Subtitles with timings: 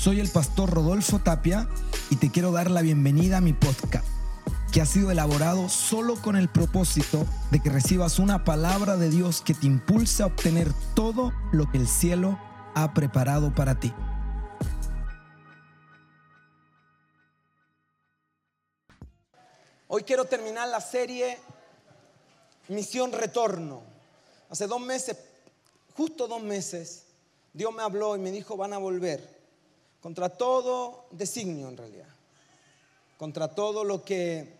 [0.00, 1.68] Soy el pastor Rodolfo Tapia
[2.08, 4.06] y te quiero dar la bienvenida a mi podcast,
[4.72, 9.42] que ha sido elaborado solo con el propósito de que recibas una palabra de Dios
[9.42, 12.38] que te impulse a obtener todo lo que el cielo
[12.74, 13.92] ha preparado para ti.
[19.86, 21.36] Hoy quiero terminar la serie
[22.68, 23.82] Misión Retorno.
[24.48, 25.18] Hace dos meses,
[25.94, 27.04] justo dos meses,
[27.52, 29.39] Dios me habló y me dijo, van a volver
[30.00, 32.08] contra todo designio en realidad,
[33.18, 34.56] contra todo lo que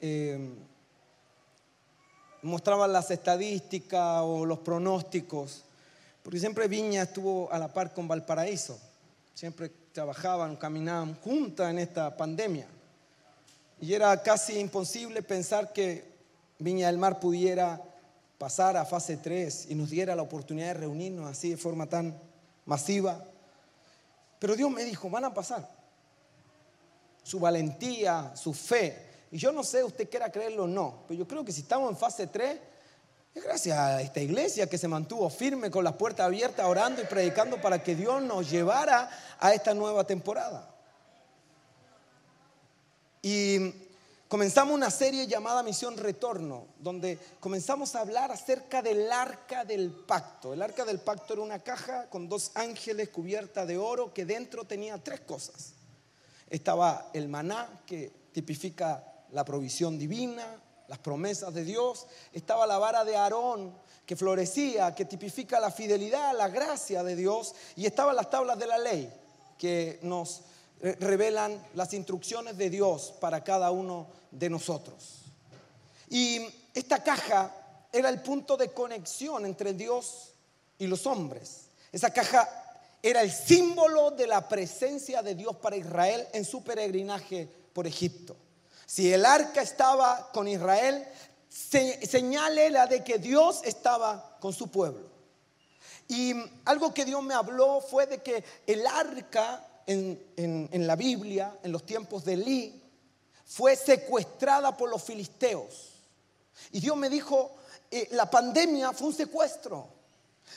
[0.00, 0.54] eh,
[2.42, 5.64] mostraban las estadísticas o los pronósticos,
[6.22, 8.78] porque siempre Viña estuvo a la par con Valparaíso,
[9.34, 12.66] siempre trabajaban, caminaban juntas en esta pandemia.
[13.80, 16.14] Y era casi imposible pensar que
[16.58, 17.82] Viña del Mar pudiera
[18.38, 22.18] pasar a fase 3 y nos diera la oportunidad de reunirnos así de forma tan
[22.66, 23.24] masiva.
[24.44, 25.66] Pero Dios me dijo, van a pasar.
[27.22, 29.24] Su valentía, su fe.
[29.30, 31.90] Y yo no sé usted quiera creerlo o no, pero yo creo que si estamos
[31.90, 32.60] en fase 3,
[33.34, 37.06] es gracias a esta iglesia que se mantuvo firme con las puertas abiertas, orando y
[37.06, 39.08] predicando para que Dios nos llevara
[39.40, 40.68] a esta nueva temporada.
[43.22, 43.72] Y
[44.34, 50.52] comenzamos una serie llamada Misión Retorno, donde comenzamos a hablar acerca del arca del pacto.
[50.52, 54.64] El arca del pacto era una caja con dos ángeles cubierta de oro que dentro
[54.64, 55.74] tenía tres cosas.
[56.50, 62.08] Estaba el maná, que tipifica la provisión divina, las promesas de Dios.
[62.32, 63.72] Estaba la vara de Aarón,
[64.04, 67.54] que florecía, que tipifica la fidelidad, la gracia de Dios.
[67.76, 69.14] Y estaban las tablas de la ley,
[69.56, 70.42] que nos
[70.80, 75.22] revelan las instrucciones de Dios para cada uno de nosotros.
[76.10, 76.40] Y
[76.74, 77.54] esta caja
[77.92, 80.32] era el punto de conexión entre Dios
[80.78, 81.66] y los hombres.
[81.92, 82.48] Esa caja
[83.02, 88.36] era el símbolo de la presencia de Dios para Israel en su peregrinaje por Egipto.
[88.86, 91.06] Si el arca estaba con Israel,
[91.48, 95.08] señal era de que Dios estaba con su pueblo.
[96.08, 101.72] Y algo que Dios me habló fue de que el arca en, la Biblia, en
[101.72, 102.82] los tiempos de Elí,
[103.46, 105.92] fue secuestrada por los filisteos.
[106.72, 107.56] Y Dios me dijo,
[107.90, 109.88] eh, la pandemia fue un secuestro.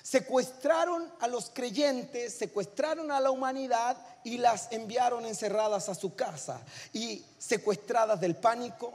[0.04, 6.62] Secuestraron a los creyentes, secuestraron a la humanidad y las enviaron encerradas a su casa.
[6.94, 8.94] Y secuestradas del pánico,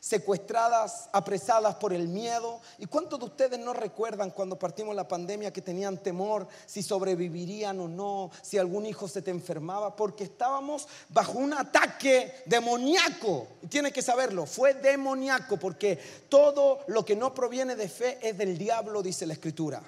[0.00, 2.60] secuestradas, apresadas por el miedo.
[2.78, 7.78] ¿Y cuántos de ustedes no recuerdan cuando partimos la pandemia que tenían temor si sobrevivirían
[7.80, 9.94] o no, si algún hijo se te enfermaba?
[9.94, 13.46] Porque estábamos bajo un ataque demoníaco.
[13.62, 18.36] Y tiene que saberlo, fue demoníaco porque todo lo que no proviene de fe es
[18.36, 19.82] del diablo, dice la escritura.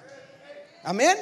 [0.83, 1.17] Amén.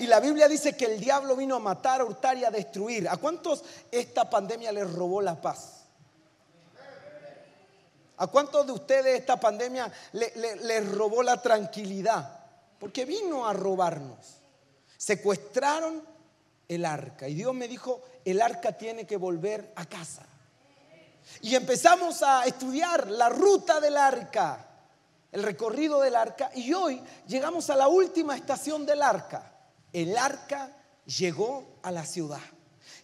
[0.00, 3.08] Y la Biblia dice que el diablo vino a matar, a hurtar y a destruir.
[3.08, 5.77] ¿A cuántos esta pandemia les robó la paz?
[8.18, 12.40] ¿A cuántos de ustedes esta pandemia les robó la tranquilidad?
[12.78, 14.38] Porque vino a robarnos.
[14.96, 16.02] Secuestraron
[16.68, 20.26] el arca y Dios me dijo, el arca tiene que volver a casa.
[21.42, 24.66] Y empezamos a estudiar la ruta del arca,
[25.30, 29.52] el recorrido del arca, y hoy llegamos a la última estación del arca.
[29.92, 30.72] El arca
[31.06, 32.40] llegó a la ciudad.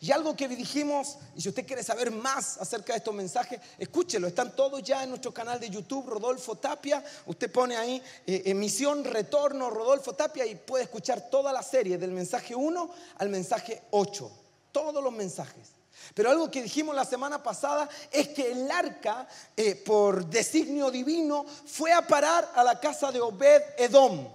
[0.05, 4.27] Y algo que dijimos, y si usted quiere saber más acerca de estos mensajes, escúchelo,
[4.27, 7.03] están todos ya en nuestro canal de YouTube, Rodolfo Tapia.
[7.25, 12.11] Usted pone ahí eh, emisión, retorno, Rodolfo Tapia, y puede escuchar toda la serie, del
[12.11, 14.31] mensaje 1 al mensaje 8,
[14.73, 15.71] todos los mensajes.
[16.13, 19.27] Pero algo que dijimos la semana pasada es que el arca,
[19.57, 24.29] eh, por designio divino, fue a parar a la casa de Obed Edom,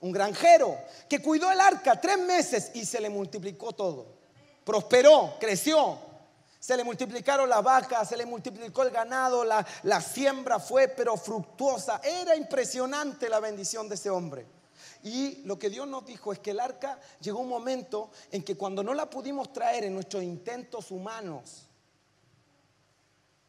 [0.00, 0.76] un granjero,
[1.08, 4.23] que cuidó el arca tres meses y se le multiplicó todo
[4.64, 5.98] prosperó, creció.
[6.58, 11.16] Se le multiplicaron las vacas, se le multiplicó el ganado, la, la siembra fue pero
[11.16, 12.00] fructuosa.
[12.02, 14.46] Era impresionante la bendición de ese hombre.
[15.02, 18.56] Y lo que Dios nos dijo es que el arca llegó un momento en que
[18.56, 21.66] cuando no la pudimos traer en nuestros intentos humanos,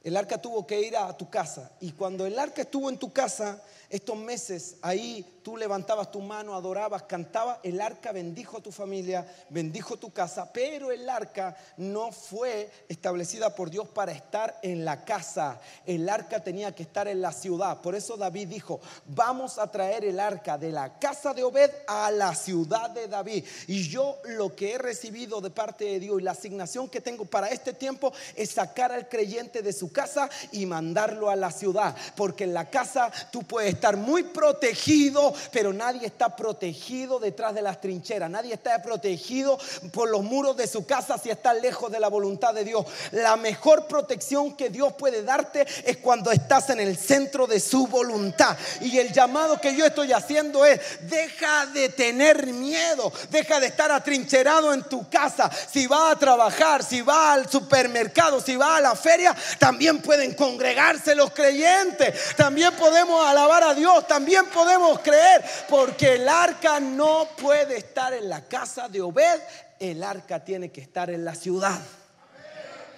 [0.06, 1.72] el arca tuvo que ir a tu casa.
[1.80, 3.60] Y cuando el arca estuvo en tu casa,
[3.90, 9.26] estos meses ahí tú levantabas tu mano, adorabas, cantabas, el arca bendijo a tu familia,
[9.50, 15.06] bendijo tu casa, pero el arca no fue establecida por Dios para estar en la
[15.06, 17.82] casa, el arca tenía que estar en la ciudad.
[17.82, 22.10] Por eso David dijo, vamos a traer el arca de la casa de Obed a
[22.10, 23.46] la ciudad de David.
[23.68, 27.26] Y yo lo que he recibido de parte de Dios y la asignación que tengo
[27.26, 31.96] para este tiempo es sacar al creyente de su casa y mandarlo a la ciudad.
[32.16, 37.62] Porque en la casa tú puedes estar muy protegido, pero nadie está protegido detrás de
[37.62, 38.30] las trincheras.
[38.30, 39.58] Nadie está protegido
[39.94, 42.86] por los muros de su casa si está lejos de la voluntad de Dios.
[43.12, 47.88] La mejor protección que Dios puede darte es cuando estás en el centro de su
[47.88, 48.58] voluntad.
[48.82, 53.92] Y el llamado que yo estoy haciendo es, deja de tener miedo, deja de estar
[53.92, 55.50] atrincherado en tu casa.
[55.72, 60.34] Si va a trabajar, si va al supermercado, si va a la feria, también pueden
[60.34, 62.36] congregarse los creyentes.
[62.36, 68.30] También podemos alabar a Dios, también podemos creer, porque el arca no puede estar en
[68.30, 69.42] la casa de Obed,
[69.80, 71.80] el arca tiene que estar en la ciudad.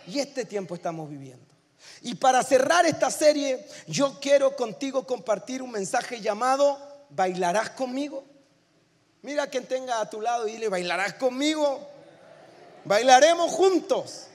[0.08, 1.46] Y este tiempo estamos viviendo.
[2.02, 8.26] Y para cerrar esta serie, yo quiero contigo compartir un mensaje llamado ¿Bailarás conmigo?
[9.22, 11.88] Mira a quien tenga a tu lado y dile, ¿bailarás conmigo?
[12.86, 14.28] Bailaremos juntos.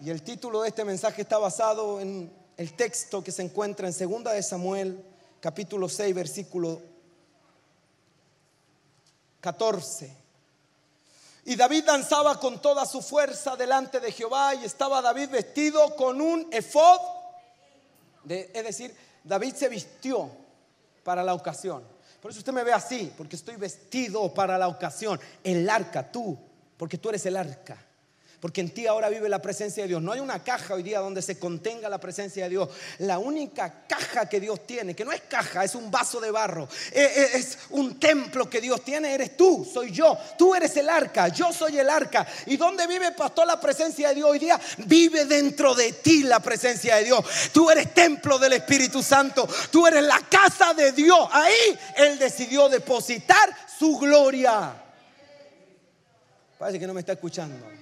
[0.00, 4.10] Y el título de este mensaje está basado en el texto que se encuentra en
[4.10, 5.04] 2 de Samuel,
[5.40, 6.80] capítulo 6, versículo
[9.40, 10.16] 14.
[11.46, 16.20] Y David danzaba con toda su fuerza delante de Jehová y estaba David vestido con
[16.20, 17.00] un efod.
[18.28, 20.30] Es decir, David se vistió
[21.02, 21.82] para la ocasión.
[22.22, 25.18] Por eso usted me ve así, porque estoy vestido para la ocasión.
[25.42, 26.38] El arca, tú,
[26.76, 27.87] porque tú eres el arca
[28.40, 30.02] porque en ti ahora vive la presencia de Dios.
[30.02, 32.68] No hay una caja hoy día donde se contenga la presencia de Dios.
[32.98, 36.68] La única caja que Dios tiene, que no es caja, es un vaso de barro,
[36.92, 40.16] e, e, es un templo que Dios tiene, eres tú, soy yo.
[40.36, 42.26] Tú eres el arca, yo soy el arca.
[42.46, 44.60] ¿Y dónde vive, pastor, la presencia de Dios hoy día?
[44.86, 47.24] Vive dentro de ti la presencia de Dios.
[47.52, 49.48] Tú eres templo del Espíritu Santo.
[49.72, 51.28] Tú eres la casa de Dios.
[51.32, 54.74] Ahí Él decidió depositar su gloria.
[56.56, 57.77] Parece que no me está escuchando.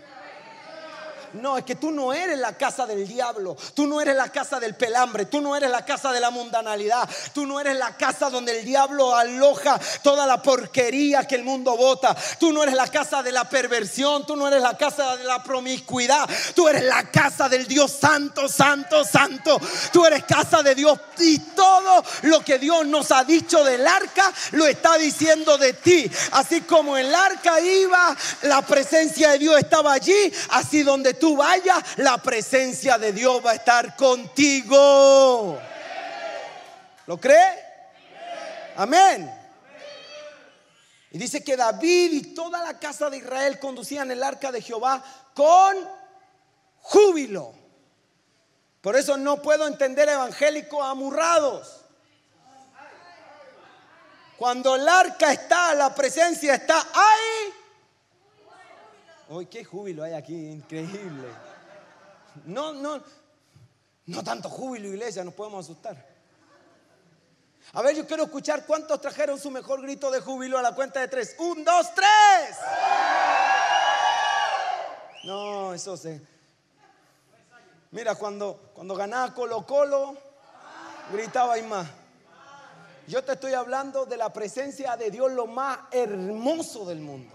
[1.34, 3.56] No, es que tú no eres la casa del diablo.
[3.75, 5.26] Tú no eres la casa del pelambre.
[5.26, 7.08] Tú no eres la casa de la mundanalidad.
[7.32, 11.76] Tú no eres la casa donde el diablo aloja toda la porquería que el mundo
[11.76, 12.17] vota.
[12.38, 14.26] Tú no eres la casa de la perversión.
[14.26, 16.28] Tú no eres la casa de la promiscuidad.
[16.55, 19.61] Tú eres la casa del Dios santo, santo, santo.
[19.93, 20.99] Tú eres casa de Dios.
[21.19, 26.11] Y todo lo que Dios nos ha dicho del arca lo está diciendo de ti.
[26.32, 30.32] Así como el arca iba, la presencia de Dios estaba allí.
[30.50, 35.58] Así donde tú vayas, la presencia de Dios va a estar contigo.
[37.06, 37.64] ¿Lo cree?
[38.76, 39.32] Amén.
[41.10, 45.02] Y dice que David y toda la casa de Israel conducían el arca de Jehová
[45.34, 45.76] con
[46.80, 47.54] júbilo.
[48.80, 51.84] Por eso no puedo entender evangélicos amurrados.
[54.36, 57.54] Cuando el arca está, la presencia está ahí.
[59.28, 61.28] Hoy qué júbilo hay aquí, increíble.
[62.44, 63.02] No, no,
[64.06, 66.17] no tanto júbilo, iglesia, nos podemos asustar.
[67.73, 71.00] A ver, yo quiero escuchar cuántos trajeron su mejor grito de júbilo a la cuenta
[71.00, 71.34] de tres.
[71.38, 72.56] Un, dos, tres.
[75.25, 76.20] No, eso se.
[77.90, 80.17] Mira, cuando, cuando ganaba Colo Colo,
[81.12, 81.88] gritaba y más.
[83.08, 87.34] Yo te estoy hablando de la presencia de Dios, lo más hermoso del mundo.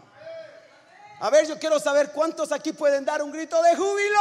[1.24, 4.20] A ver, yo quiero saber cuántos aquí pueden dar un grito de júbilo.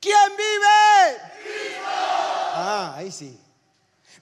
[0.00, 1.20] ¿Quién vive?
[2.54, 3.38] Ah, ahí sí.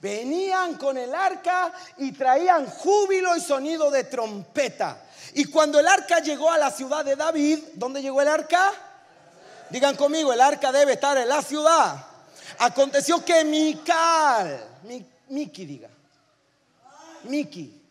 [0.01, 5.05] Venían con el arca y traían júbilo y sonido de trompeta.
[5.35, 8.73] Y cuando el arca llegó a la ciudad de David, ¿dónde llegó el arca?
[9.71, 12.05] Digan conmigo, el arca debe estar en la ciudad.
[12.59, 14.81] Aconteció que Mical,
[15.29, 15.89] Miki diga,
[17.27, 17.83] Miki,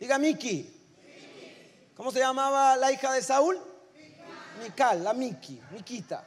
[0.00, 0.72] Diga Miki.
[1.96, 3.58] ¿Cómo se llamaba la hija de Saúl?
[4.62, 6.24] Mical, la Miki, Miquita.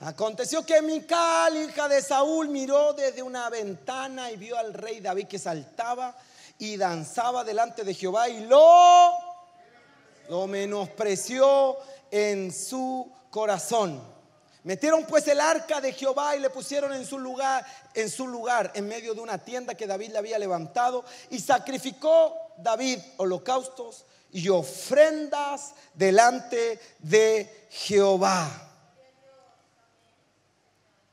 [0.00, 5.26] Aconteció que Mical, hija de Saúl, miró desde una ventana y vio al rey David
[5.26, 6.14] que saltaba
[6.58, 9.12] y danzaba delante de Jehová y lo,
[10.28, 11.78] lo menospreció
[12.10, 14.13] en su corazón.
[14.64, 18.72] Metieron pues el arca de Jehová y le pusieron en su lugar, en su lugar,
[18.74, 24.48] en medio de una tienda que David le había levantado y sacrificó David holocaustos y
[24.48, 28.70] ofrendas delante de Jehová.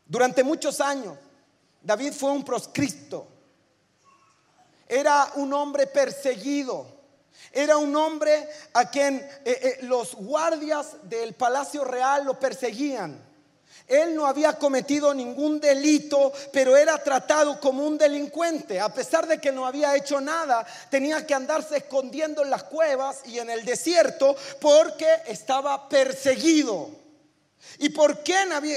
[0.06, 1.18] Durante muchos años
[1.82, 3.28] David fue un proscripto.
[4.88, 6.88] Era un hombre perseguido.
[7.52, 13.31] Era un hombre a quien eh, eh, los guardias del palacio real lo perseguían.
[13.88, 18.80] Él no había cometido ningún delito, pero era tratado como un delincuente.
[18.80, 23.22] A pesar de que no había hecho nada, tenía que andarse escondiendo en las cuevas
[23.26, 26.90] y en el desierto porque estaba perseguido.
[27.80, 28.36] ¿Y por qué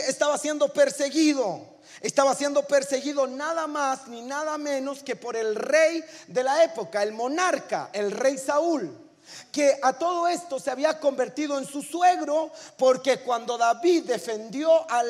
[0.09, 1.75] estaba siendo perseguido?
[2.01, 7.03] Estaba siendo perseguido nada más ni nada menos que por el rey de la época,
[7.03, 9.04] el monarca, el rey Saúl
[9.51, 15.09] que a todo esto se había convertido en su suegro, porque cuando David defendió al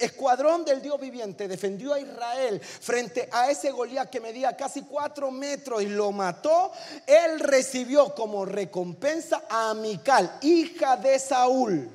[0.00, 5.30] escuadrón del Dios viviente, defendió a Israel frente a ese Goliat que medía casi cuatro
[5.30, 6.72] metros y lo mató,
[7.06, 11.90] él recibió como recompensa a Mical, hija de Saúl.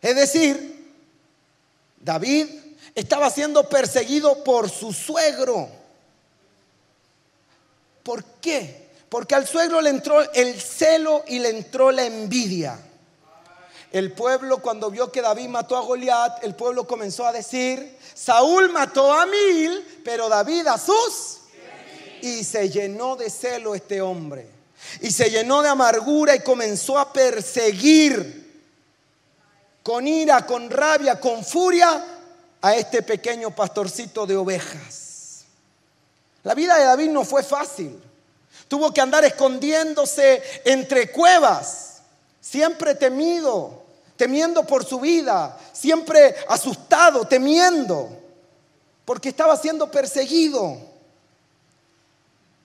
[0.00, 0.94] Es decir,
[2.00, 2.46] David
[2.94, 5.77] estaba siendo perseguido por su suegro.
[8.08, 8.88] ¿Por qué?
[9.10, 12.80] Porque al suegro le entró el celo y le entró la envidia.
[13.92, 18.70] El pueblo cuando vio que David mató a Goliat, el pueblo comenzó a decir, Saúl
[18.70, 21.40] mató a mil, pero David a sus.
[22.22, 24.48] Y se llenó de celo este hombre.
[25.02, 28.62] Y se llenó de amargura y comenzó a perseguir
[29.82, 32.02] con ira, con rabia, con furia
[32.62, 35.07] a este pequeño pastorcito de ovejas.
[36.48, 38.02] La vida de David no fue fácil.
[38.68, 42.00] Tuvo que andar escondiéndose entre cuevas,
[42.40, 43.82] siempre temido,
[44.16, 48.08] temiendo por su vida, siempre asustado, temiendo,
[49.04, 50.78] porque estaba siendo perseguido.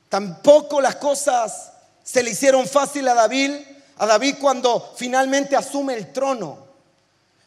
[0.08, 1.74] Tampoco las cosas
[2.06, 3.52] se le hicieron fácil a David,
[3.98, 6.58] a David cuando finalmente asume el trono.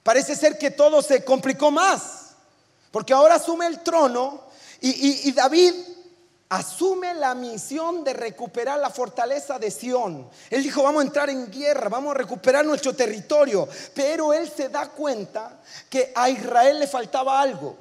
[0.02, 2.32] Parece ser que todo se complicó más,
[2.90, 4.42] porque ahora asume el trono
[4.82, 5.95] y, y David
[6.48, 10.28] asume la misión de recuperar la fortaleza de Sión.
[10.50, 13.68] Él dijo, vamos a entrar en guerra, vamos a recuperar nuestro territorio.
[13.94, 15.60] Pero él se da cuenta
[15.90, 17.76] que a Israel le faltaba algo.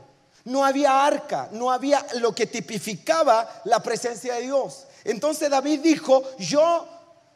[0.45, 4.85] No había arca, no había lo que tipificaba la presencia de Dios.
[5.03, 6.87] Entonces David dijo, yo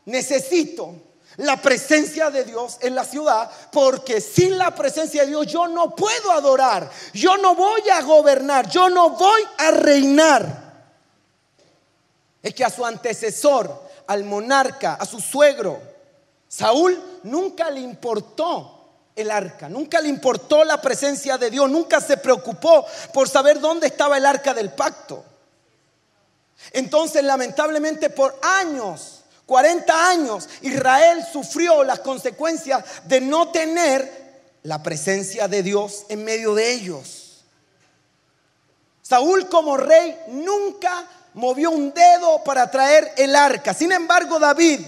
[0.05, 0.93] necesito
[1.37, 5.95] la presencia de Dios en la ciudad, porque sin la presencia de Dios yo no
[5.95, 10.68] puedo adorar, yo no voy a gobernar, yo no voy a reinar
[12.41, 15.81] es que a su antecesor, al monarca, a su suegro,
[16.47, 18.75] Saúl nunca le importó
[19.15, 23.87] el arca, nunca le importó la presencia de Dios, nunca se preocupó por saber dónde
[23.87, 25.23] estaba el arca del pacto.
[26.71, 34.29] Entonces, lamentablemente, por años, 40 años, Israel sufrió las consecuencias de no tener
[34.63, 37.43] la presencia de Dios en medio de ellos.
[39.01, 43.73] Saúl como rey nunca movió un dedo para traer el arca.
[43.73, 44.79] Sin embargo, David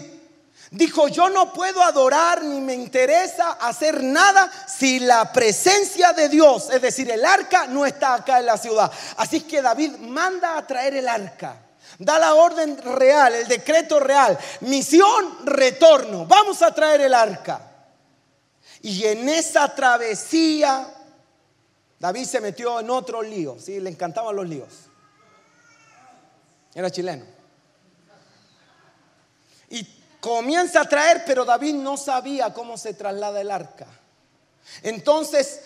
[0.71, 6.69] dijo, yo no puedo adorar ni me interesa hacer nada si la presencia de Dios,
[6.71, 8.91] es decir, el arca, no está acá en la ciudad.
[9.17, 11.57] Así que David manda a traer el arca.
[11.99, 14.37] Da la orden real, el decreto real.
[14.61, 16.25] Misión, retorno.
[16.25, 17.61] Vamos a traer el arca.
[18.81, 20.87] Y en esa travesía,
[21.99, 23.57] David se metió en otro lío.
[23.59, 23.79] ¿sí?
[23.79, 24.90] Le encantaban los líos.
[26.73, 27.25] Era chileno.
[29.69, 29.87] Y
[30.19, 33.87] comienza a traer, pero David no sabía cómo se traslada el arca.
[34.83, 35.61] Entonces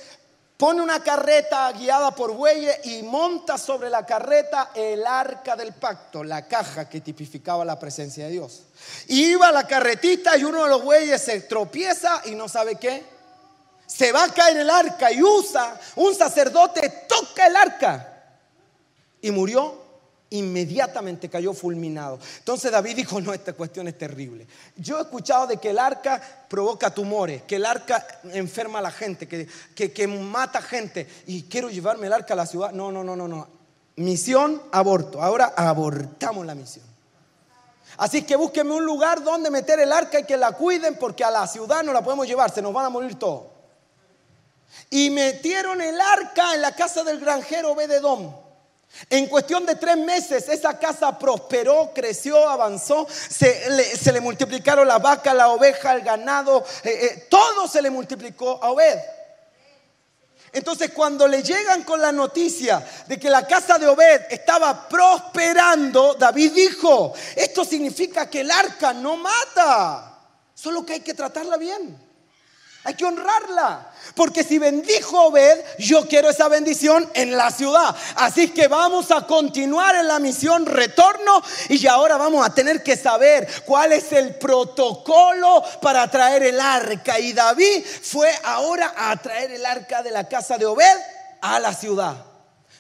[0.58, 6.24] pone una carreta guiada por bueyes y monta sobre la carreta el arca del pacto,
[6.24, 8.64] la caja que tipificaba la presencia de Dios.
[9.08, 13.04] iba la carretita y uno de los bueyes se tropieza y no sabe qué.
[13.86, 18.24] Se va a caer el arca y usa, un sacerdote toca el arca
[19.22, 19.85] y murió
[20.38, 22.20] inmediatamente cayó fulminado.
[22.40, 24.48] Entonces David dijo, no, esta cuestión es terrible.
[24.76, 28.92] Yo he escuchado de que el arca provoca tumores, que el arca enferma a la
[28.92, 32.72] gente, que, que, mata gente, y quiero llevarme el arca a la ciudad.
[32.72, 33.48] No, no, no, no, no.
[33.98, 35.22] Misión, aborto.
[35.22, 36.86] Ahora abortamos la misión.
[37.98, 41.32] Así que búsquenme un lugar donde meter el arca y que la cuiden, porque a
[41.32, 43.44] la ciudad no la podemos llevar, se nos van a morir todos.
[44.90, 48.45] Y metieron el arca en la casa del granjero Bededón.
[49.10, 55.34] En cuestión de tres meses esa casa prosperó, creció, avanzó, se le, multiplicaron la vaca,
[55.34, 58.98] la oveja, el ganado, eh, eh, todo se le multiplicó a Obed.
[60.54, 66.14] Entonces cuando le llegan con la noticia de que la casa de Obed estaba prosperando,
[66.14, 70.20] David dijo, esto significa que el arca no mata,
[70.54, 72.05] solo que hay que tratarla bien.
[72.86, 73.92] Hay que honrarla.
[74.14, 77.96] Porque si bendijo Obed, yo quiero esa bendición en la ciudad.
[78.16, 82.96] Así que vamos a continuar en la misión retorno y ahora vamos a tener que
[82.96, 87.20] saber cuál es el protocolo para traer el arca.
[87.20, 90.98] Y David fue ahora a traer el arca de la casa de Obed
[91.42, 92.16] a la ciudad.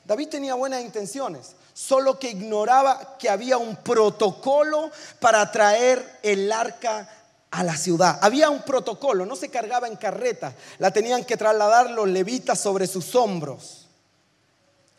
[0.05, 7.09] David tenía buenas intenciones, solo que ignoraba que había un protocolo para traer el arca
[7.55, 8.19] a la ciudad.
[8.21, 12.85] Había un protocolo, no se cargaba en carreta, la tenían que trasladar los levitas sobre
[12.85, 13.87] sus hombros.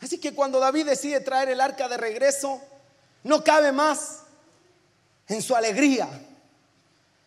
[0.01, 2.59] Así que cuando David decide traer el arca de regreso,
[3.23, 4.21] no cabe más
[5.27, 6.09] en su alegría,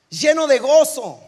[0.09, 1.21] lleno de gozo.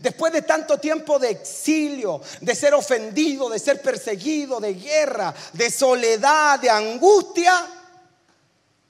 [0.00, 5.70] Después de tanto tiempo de exilio, de ser ofendido, de ser perseguido, de guerra, de
[5.70, 7.64] soledad, de angustia,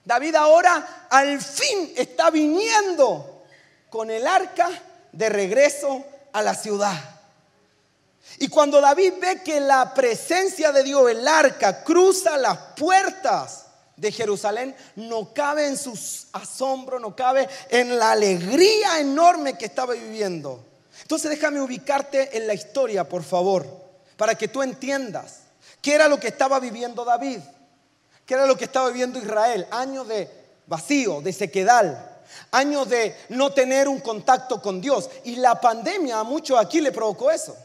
[0.03, 3.36] David ahora al fin está viniendo
[3.91, 4.69] con el arca
[5.13, 7.17] de regreso a la ciudad.
[8.39, 13.67] Y cuando David ve que la presencia de Dios, el arca, cruza las puertas
[13.97, 15.99] de Jerusalén, no cabe en su
[16.33, 20.63] asombro, no cabe en la alegría enorme que estaba viviendo.
[21.01, 23.67] Entonces déjame ubicarte en la historia, por favor,
[24.17, 25.41] para que tú entiendas
[25.81, 27.39] qué era lo que estaba viviendo David,
[28.27, 30.29] qué era lo que estaba viviendo Israel, años de
[30.67, 32.16] vacío, de sequedal,
[32.51, 35.09] años de no tener un contacto con Dios.
[35.25, 37.57] Y la pandemia a muchos aquí le provocó eso.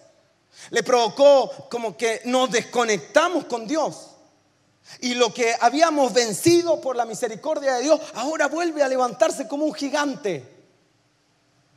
[0.69, 4.07] Le provocó como que nos desconectamos con Dios.
[4.99, 9.65] Y lo que habíamos vencido por la misericordia de Dios, ahora vuelve a levantarse como
[9.65, 10.45] un gigante.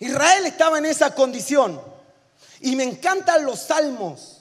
[0.01, 1.81] Israel estaba en esa condición.
[2.61, 4.41] Y me encantan los salmos.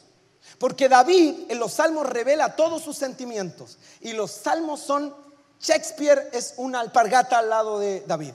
[0.57, 3.77] Porque David en los salmos revela todos sus sentimientos.
[4.01, 5.13] Y los salmos son,
[5.63, 8.33] Shakespeare es una alpargata al lado de David.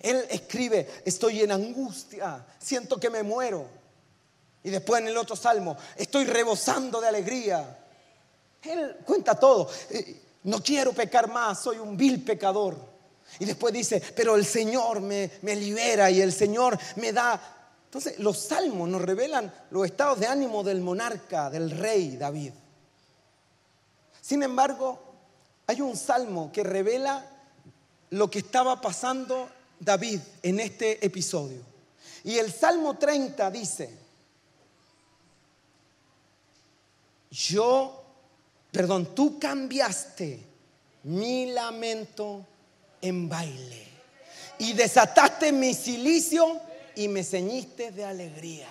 [0.00, 3.66] Él escribe, estoy en angustia, siento que me muero.
[4.64, 7.78] Y después en el otro salmo, estoy rebosando de alegría.
[8.62, 9.68] Él cuenta todo.
[9.90, 12.78] Eh, no quiero pecar más, soy un vil pecador.
[13.38, 17.40] Y después dice, pero el Señor me, me libera y el Señor me da.
[17.84, 22.52] Entonces, los salmos nos revelan los estados de ánimo del monarca, del rey David.
[24.20, 25.11] Sin embargo,
[25.66, 27.24] hay un salmo que revela
[28.10, 29.48] lo que estaba pasando
[29.80, 31.60] David en este episodio.
[32.24, 33.90] Y el Salmo 30 dice,
[37.30, 38.04] yo,
[38.70, 40.40] perdón, tú cambiaste
[41.04, 42.46] mi lamento
[43.00, 43.88] en baile
[44.58, 46.60] y desataste mi silicio
[46.94, 48.68] y me ceñiste de alegría.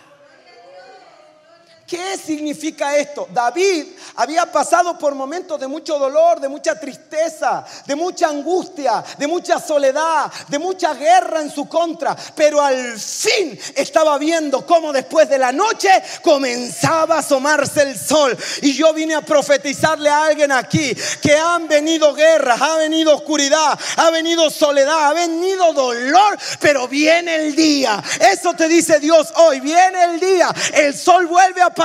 [1.91, 3.27] ¿Qué significa esto?
[3.33, 9.27] David había pasado por momentos de mucho dolor, de mucha tristeza, de mucha angustia, de
[9.27, 15.27] mucha soledad, de mucha guerra en su contra, pero al fin estaba viendo cómo después
[15.27, 15.89] de la noche
[16.23, 18.37] comenzaba a asomarse el sol.
[18.61, 23.77] Y yo vine a profetizarle a alguien aquí que han venido guerras, ha venido oscuridad,
[23.97, 28.01] ha venido soledad, ha venido dolor, pero viene el día.
[28.31, 30.55] Eso te dice Dios hoy, viene el día.
[30.73, 31.80] El sol vuelve a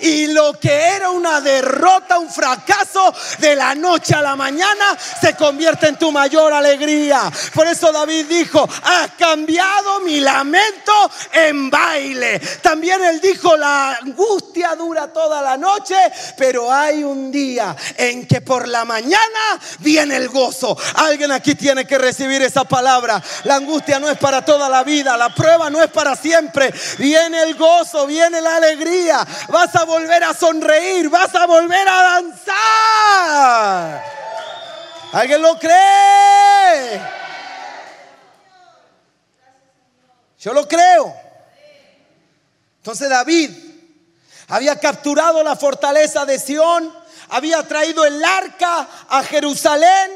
[0.00, 5.34] y lo que era una derrota, un fracaso, de la noche a la mañana se
[5.36, 7.30] convierte en tu mayor alegría.
[7.54, 10.92] Por eso David dijo, has cambiado mi lamento
[11.32, 12.40] en baile.
[12.62, 15.96] También él dijo, la angustia dura toda la noche,
[16.36, 19.20] pero hay un día en que por la mañana
[19.78, 20.76] viene el gozo.
[20.96, 23.22] Alguien aquí tiene que recibir esa palabra.
[23.44, 26.72] La angustia no es para toda la vida, la prueba no es para siempre.
[26.98, 29.11] Viene el gozo, viene la alegría
[29.48, 32.52] vas a volver a sonreír, vas a volver a danzar.
[35.12, 37.00] ¿Alguien lo cree?
[40.38, 41.14] Yo lo creo.
[42.78, 43.50] Entonces David
[44.48, 46.92] había capturado la fortaleza de Sión,
[47.28, 50.10] había traído el arca a Jerusalén.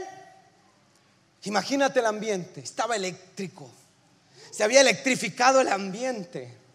[1.44, 3.70] Imagínate el ambiente, estaba eléctrico,
[4.50, 6.65] se había electrificado el ambiente.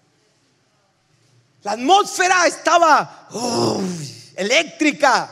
[1.63, 3.27] La atmósfera estaba
[4.35, 5.29] eléctrica.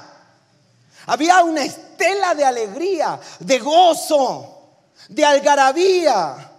[1.07, 4.59] Había una estela de alegría, de gozo,
[5.07, 6.49] de algarabía.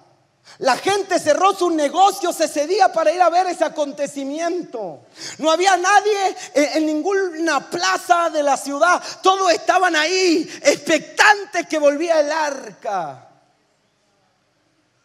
[0.59, 5.07] La gente cerró sus negocios ese día para ir a ver ese acontecimiento.
[5.39, 9.03] No había nadie en, ninguna plaza de la ciudad.
[9.23, 13.29] Todos estaban ahí, expectantes que volvía el arca.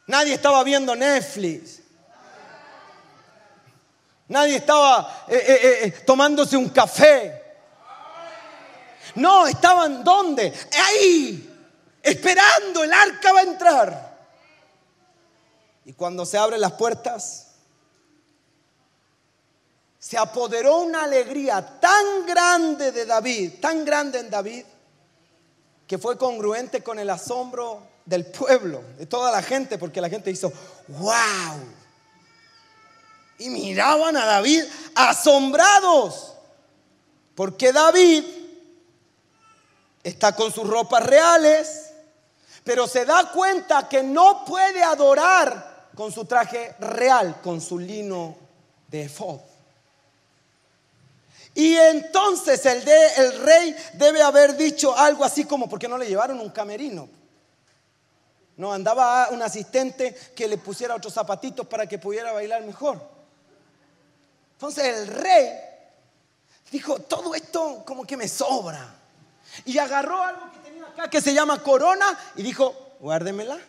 [0.07, 1.84] Nadie estaba viendo Netflix.
[4.27, 7.43] Nadie estaba eh, eh, eh, tomándose un café.
[9.15, 10.51] No, estaban ¿dónde?
[10.87, 11.49] Ahí,
[12.01, 14.17] esperando, el arca va a entrar.
[15.85, 17.45] Y cuando se abren las puertas,
[19.99, 24.65] se apoderó una alegría tan grande de David, tan grande en David,
[25.87, 30.31] que fue congruente con el asombro del pueblo, de toda la gente, porque la gente
[30.31, 30.51] hizo,
[30.87, 31.74] wow.
[33.37, 34.63] Y miraban a David
[34.95, 36.33] asombrados,
[37.35, 38.23] porque David
[40.03, 41.91] está con sus ropas reales,
[42.63, 48.35] pero se da cuenta que no puede adorar con su traje real, con su lino
[48.87, 49.39] de efod.
[51.55, 56.07] Y entonces el, de, el rey debe haber dicho algo así como, porque no le
[56.07, 57.07] llevaron un camerino?
[58.57, 63.14] No, andaba un asistente que le pusiera otros zapatitos para que pudiera bailar mejor.
[64.55, 65.51] Entonces el rey
[66.71, 68.95] dijo, todo esto como que me sobra.
[69.65, 73.59] Y agarró algo que tenía acá que se llama corona y dijo, guárdemela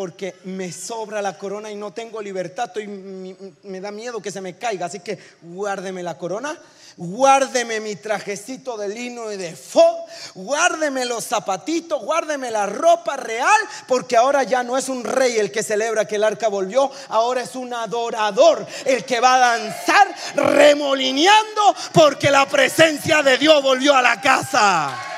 [0.00, 4.40] porque me sobra la corona y no tengo libertad, y me da miedo que se
[4.40, 6.58] me caiga, así que guárdeme la corona,
[6.96, 13.60] guárdeme mi trajecito de lino y de fo, guárdeme los zapatitos, guárdeme la ropa real,
[13.86, 17.42] porque ahora ya no es un rey el que celebra que el arca volvió, ahora
[17.42, 23.94] es un adorador el que va a danzar remolineando porque la presencia de Dios volvió
[23.94, 25.09] a la casa.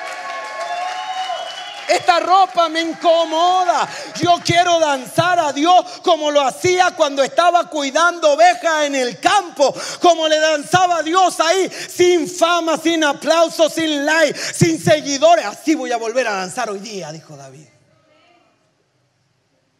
[1.92, 3.88] Esta ropa me incomoda.
[4.20, 9.74] Yo quiero danzar a Dios como lo hacía cuando estaba cuidando ovejas en el campo.
[10.00, 15.44] Como le danzaba a Dios ahí, sin fama, sin aplausos, sin like, sin seguidores.
[15.44, 17.68] Así voy a volver a danzar hoy día, dijo David.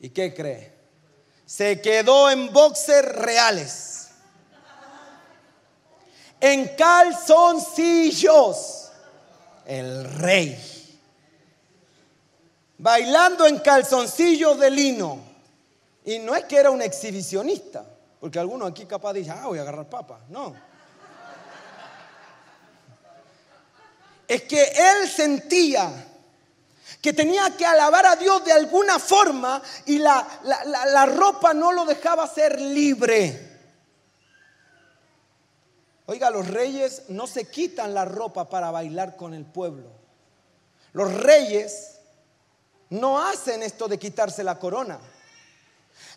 [0.01, 0.71] ¿Y qué cree?
[1.47, 4.09] Se quedó en boxers reales.
[6.41, 8.81] En calzoncillos.
[9.65, 10.82] El rey
[12.83, 15.21] bailando en calzoncillos de lino.
[16.05, 17.87] Y no es que era un exhibicionista,
[18.21, 20.21] porque algunos aquí capaz dicen, ah, voy a agarrar papa.
[20.29, 20.53] No.
[24.27, 26.09] Es que él sentía
[27.01, 31.85] que tenía que alabar a Dios de alguna forma y la, la ropa no lo
[31.85, 33.51] dejaba ser libre.
[36.07, 39.89] Oiga, los reyes no se quitan la ropa para bailar con el pueblo.
[40.93, 41.93] Los reyes
[42.93, 44.99] no hacen esto de quitarse la corona.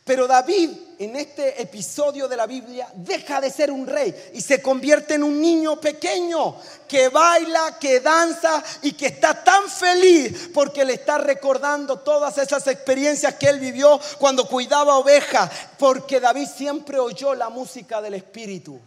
[0.04, 4.62] Pero David en este episodio de la Biblia deja de ser un rey y se
[4.62, 6.56] convierte en un niño pequeño
[6.88, 12.68] que baila, que danza y que está tan feliz porque le está recordando todas esas
[12.68, 18.80] experiencias que él vivió cuando cuidaba ovejas, porque David siempre oyó la música del Espíritu.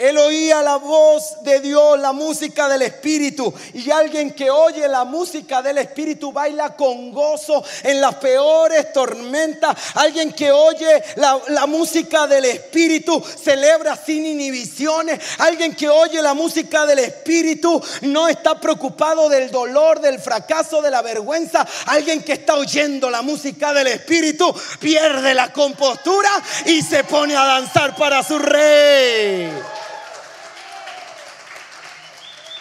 [0.00, 3.52] Él oía la voz de Dios, la música del Espíritu.
[3.74, 9.76] Y alguien que oye la música del Espíritu baila con gozo en las peores tormentas.
[9.96, 15.20] Alguien que oye la, música del Espíritu celebra sin inhibiciones.
[15.36, 20.90] Alguien que oye la música del Espíritu no está preocupado del dolor, del fracaso, de
[20.90, 21.66] la vergüenza.
[21.84, 26.30] Alguien que está oyendo la música del Espíritu pierde la compostura
[26.64, 29.52] y se pone a danzar para su rey.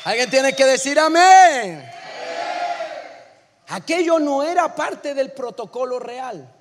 [0.04, 1.90] Alguien tiene que decir amén.
[3.68, 6.52] Aquello no era parte del protocolo real.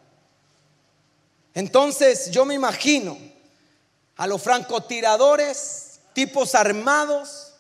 [1.55, 3.17] Entonces yo me imagino
[4.17, 7.55] a los francotiradores, tipos armados,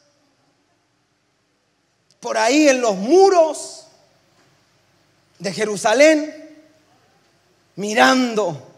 [2.21, 3.87] por ahí en los muros
[5.38, 6.67] de Jerusalén,
[7.77, 8.71] mirando.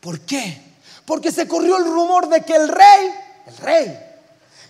[0.00, 0.60] ¿Por qué?
[1.04, 3.14] Porque se corrió el rumor de que el rey,
[3.46, 4.09] el rey,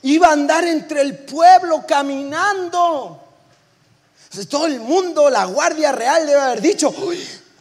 [0.02, 3.22] Iba a andar entre el pueblo caminando.
[4.24, 6.94] Entonces, todo el mundo, la Guardia Real debe haber dicho,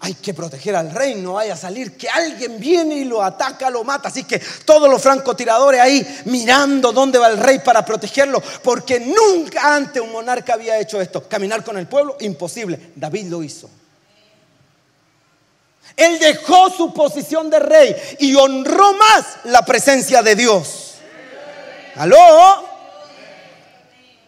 [0.01, 3.69] hay que proteger al rey, no vaya a salir que alguien viene y lo ataca,
[3.69, 4.07] lo mata.
[4.07, 9.75] Así que todos los francotiradores ahí mirando dónde va el rey para protegerlo, porque nunca
[9.75, 11.27] antes un monarca había hecho esto.
[11.27, 12.91] Caminar con el pueblo, imposible.
[12.95, 13.69] David lo hizo.
[15.97, 20.88] Él dejó su posición de rey y honró más la presencia de Dios.
[21.95, 22.17] ¿Aló?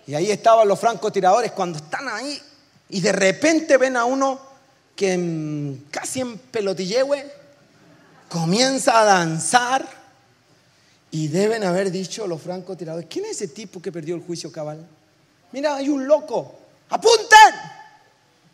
[0.07, 2.41] Y ahí estaban los francotiradores cuando están ahí
[2.89, 4.41] y de repente ven a uno
[4.95, 7.31] que casi en pelotillehue
[8.27, 9.87] comienza a danzar
[11.11, 14.85] y deben haber dicho los francotiradores, ¿quién es ese tipo que perdió el juicio cabal?
[15.51, 16.55] Mira, hay un loco,
[16.89, 17.55] apunten.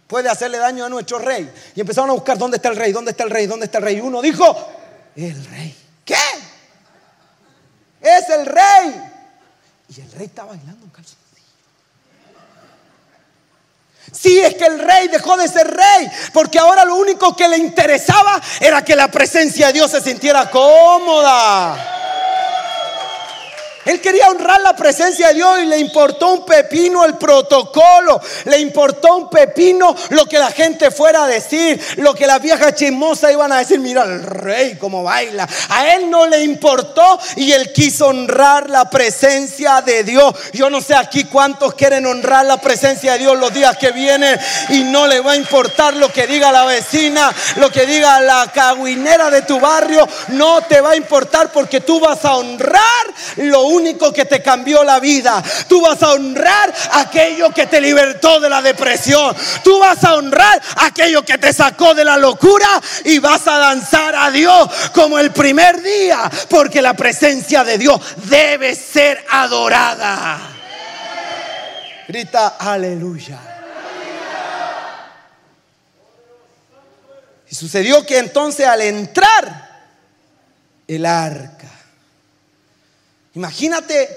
[0.08, 1.52] Puede hacerle daño a nuestro rey.
[1.76, 3.84] Y empezaron a buscar dónde está el rey, dónde está el rey, dónde está el
[3.84, 3.98] rey.
[3.98, 4.56] Y uno dijo,
[5.16, 5.76] el rey.
[6.06, 6.16] ¿Qué?
[8.16, 9.02] Es el rey.
[9.90, 11.18] Y el rey está bailando en calzoncillo.
[14.12, 17.58] Sí, es que el rey dejó de ser rey, porque ahora lo único que le
[17.58, 21.98] interesaba era que la presencia de Dios se sintiera cómoda.
[23.88, 28.60] Él quería honrar la presencia de Dios y le importó un pepino el protocolo, le
[28.60, 33.32] importó un pepino lo que la gente fuera a decir, lo que las viejas chismosas
[33.32, 35.48] iban a decir, mira el rey cómo baila.
[35.70, 40.34] A él no le importó y él quiso honrar la presencia de Dios.
[40.52, 44.38] Yo no sé aquí cuántos quieren honrar la presencia de Dios los días que vienen
[44.70, 48.52] y no le va a importar lo que diga la vecina, lo que diga la
[48.54, 52.84] caguinera de tu barrio, no te va a importar porque tú vas a honrar
[53.38, 53.77] lo único
[54.14, 55.44] que te cambió la vida.
[55.68, 59.36] Tú vas a honrar aquello que te libertó de la depresión.
[59.64, 62.68] Tú vas a honrar aquello que te sacó de la locura
[63.06, 68.00] y vas a danzar a Dios como el primer día, porque la presencia de Dios
[68.26, 70.40] debe ser adorada.
[72.08, 73.40] Grita aleluya.
[77.50, 79.68] Y sucedió que entonces al entrar
[80.88, 81.77] el arca,
[83.38, 84.10] Imagínate,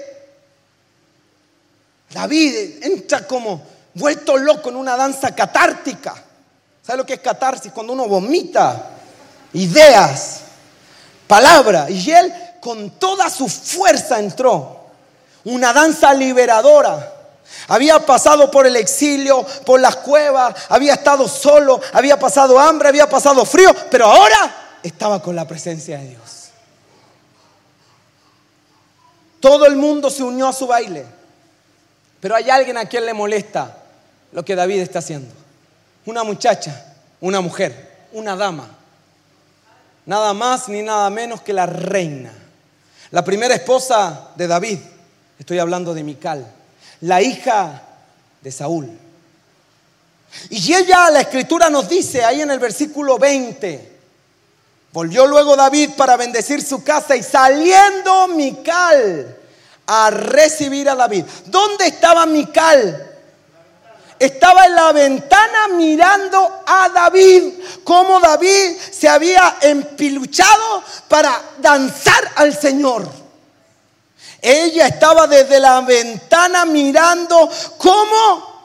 [2.09, 3.61] David entra como
[3.93, 6.15] vuelto loco en una danza catártica.
[6.81, 7.71] ¿Sabe lo que es catarsis?
[7.71, 8.93] Cuando uno vomita
[9.53, 10.39] ideas,
[11.27, 11.91] palabras.
[11.91, 14.85] Y él con toda su fuerza entró.
[15.45, 17.13] Una danza liberadora.
[17.67, 23.07] Había pasado por el exilio, por las cuevas, había estado solo, había pasado hambre, había
[23.07, 26.40] pasado frío, pero ahora estaba con la presencia de Dios.
[29.41, 31.05] Todo el mundo se unió a su baile.
[32.21, 33.75] Pero hay alguien a quien le molesta
[34.31, 35.33] lo que David está haciendo.
[36.05, 38.69] Una muchacha, una mujer, una dama.
[40.05, 42.31] Nada más ni nada menos que la reina.
[43.09, 44.79] La primera esposa de David,
[45.37, 46.49] estoy hablando de Mical,
[47.01, 47.81] la hija
[48.41, 48.89] de Saúl.
[50.49, 53.90] Y ella, la escritura nos dice ahí en el versículo 20,
[54.93, 59.37] Volvió luego David para bendecir su casa y saliendo Mical
[59.87, 61.25] a recibir a David.
[61.45, 63.09] ¿Dónde estaba Mical?
[64.19, 72.55] Estaba en la ventana mirando a David, como David se había empiluchado para danzar al
[72.55, 73.07] Señor.
[74.41, 78.61] Ella estaba desde la ventana mirando cómo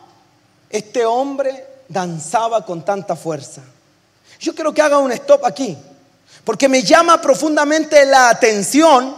[0.69, 3.63] este hombre danzaba con tanta fuerza.
[4.41, 5.79] Yo quiero que haga un stop aquí.
[6.47, 9.17] Porque me llama profundamente la atención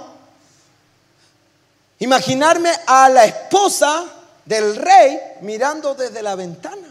[1.99, 4.07] imaginarme a la esposa
[4.47, 6.89] del rey mirando desde la ventana.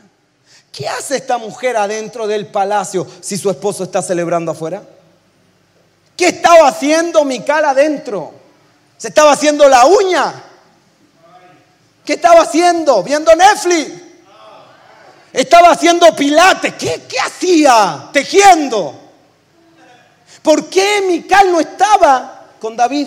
[0.71, 4.83] ¿Qué hace esta mujer adentro del palacio si su esposo está celebrando afuera?
[6.15, 8.31] ¿Qué estaba haciendo Mical adentro?
[8.95, 10.43] ¿Se estaba haciendo la uña?
[12.05, 13.01] ¿Qué estaba haciendo?
[13.01, 13.91] ¿Viendo Netflix?
[15.33, 16.75] Estaba haciendo pilates.
[16.75, 18.09] ¿Qué, qué hacía?
[18.13, 19.06] Tejiendo.
[20.47, 23.05] ¿Por qué Mical no estaba con David?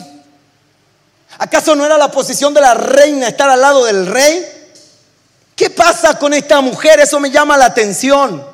[1.39, 4.47] ¿Acaso no era la posición de la reina estar al lado del rey?
[5.57, 7.01] ¿Qué pasa con esta mujer?
[7.01, 8.47] Eso me llama la atención.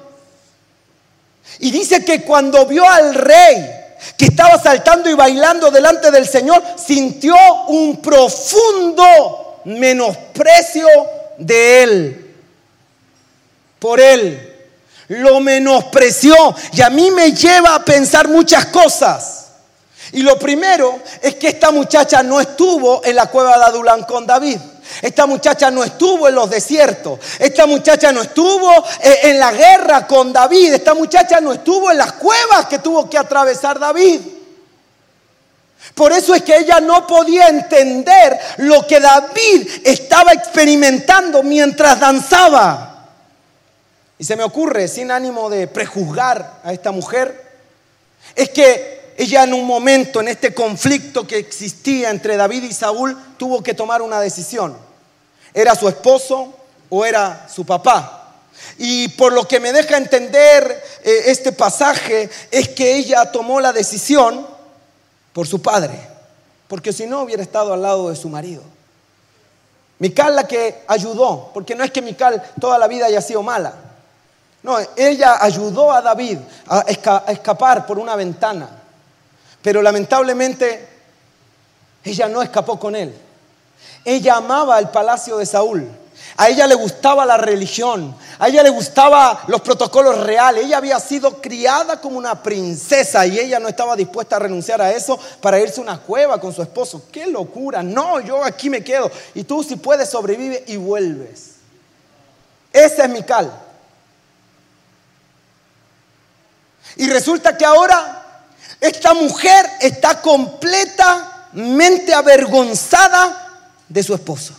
[1.58, 3.56] Y dice que cuando vio al rey
[4.16, 7.34] que estaba saltando y bailando delante del Señor, sintió
[7.66, 10.86] un profundo menosprecio
[11.38, 12.34] de él,
[13.80, 14.55] por él
[15.08, 16.34] lo menospreció
[16.72, 19.46] y a mí me lleva a pensar muchas cosas.
[20.12, 24.26] Y lo primero es que esta muchacha no estuvo en la cueva de Adulán con
[24.26, 24.58] David.
[25.02, 27.18] Esta muchacha no estuvo en los desiertos.
[27.38, 30.74] Esta muchacha no estuvo eh, en la guerra con David.
[30.74, 34.20] Esta muchacha no estuvo en las cuevas que tuvo que atravesar David.
[35.94, 42.95] Por eso es que ella no podía entender lo que David estaba experimentando mientras danzaba.
[44.18, 47.46] Y se me ocurre, sin ánimo de prejuzgar a esta mujer,
[48.34, 53.16] es que ella en un momento, en este conflicto que existía entre David y Saúl,
[53.38, 54.76] tuvo que tomar una decisión.
[55.54, 56.54] ¿Era su esposo
[56.88, 58.34] o era su papá?
[58.78, 63.72] Y por lo que me deja entender eh, este pasaje es que ella tomó la
[63.72, 64.46] decisión
[65.32, 65.98] por su padre,
[66.68, 68.62] porque si no hubiera estado al lado de su marido.
[69.98, 73.74] Mical la que ayudó, porque no es que Mical toda la vida haya sido mala,
[74.66, 78.68] no, ella ayudó a David a, escapar por una ventana,
[79.62, 80.88] pero lamentablemente
[82.02, 83.16] ella no escapó con él.
[84.04, 85.88] Ella amaba el palacio de Saúl.
[86.36, 90.64] A ella le gustaba la religión, a ella le gustaba los protocolos reales.
[90.64, 94.90] Ella había sido criada como una princesa y ella no estaba dispuesta a renunciar a
[94.90, 97.04] eso para irse a una cueva con su esposo.
[97.12, 97.84] ¡Qué locura!
[97.84, 99.12] No, yo aquí me quedo.
[99.32, 101.52] Y tú si puedes sobrevive y vuelves.
[102.72, 103.65] Ese es mi cal.
[106.96, 108.42] Y resulta que ahora
[108.80, 114.54] esta mujer está completamente mente avergonzada de su esposo.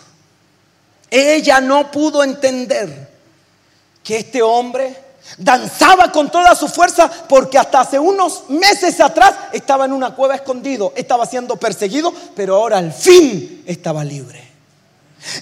[1.09, 3.09] Ella no pudo entender
[4.03, 5.05] que este hombre
[5.37, 10.35] danzaba con toda su fuerza porque hasta hace unos meses atrás estaba en una cueva
[10.35, 14.46] escondido, estaba siendo perseguido, pero ahora al fin estaba libre.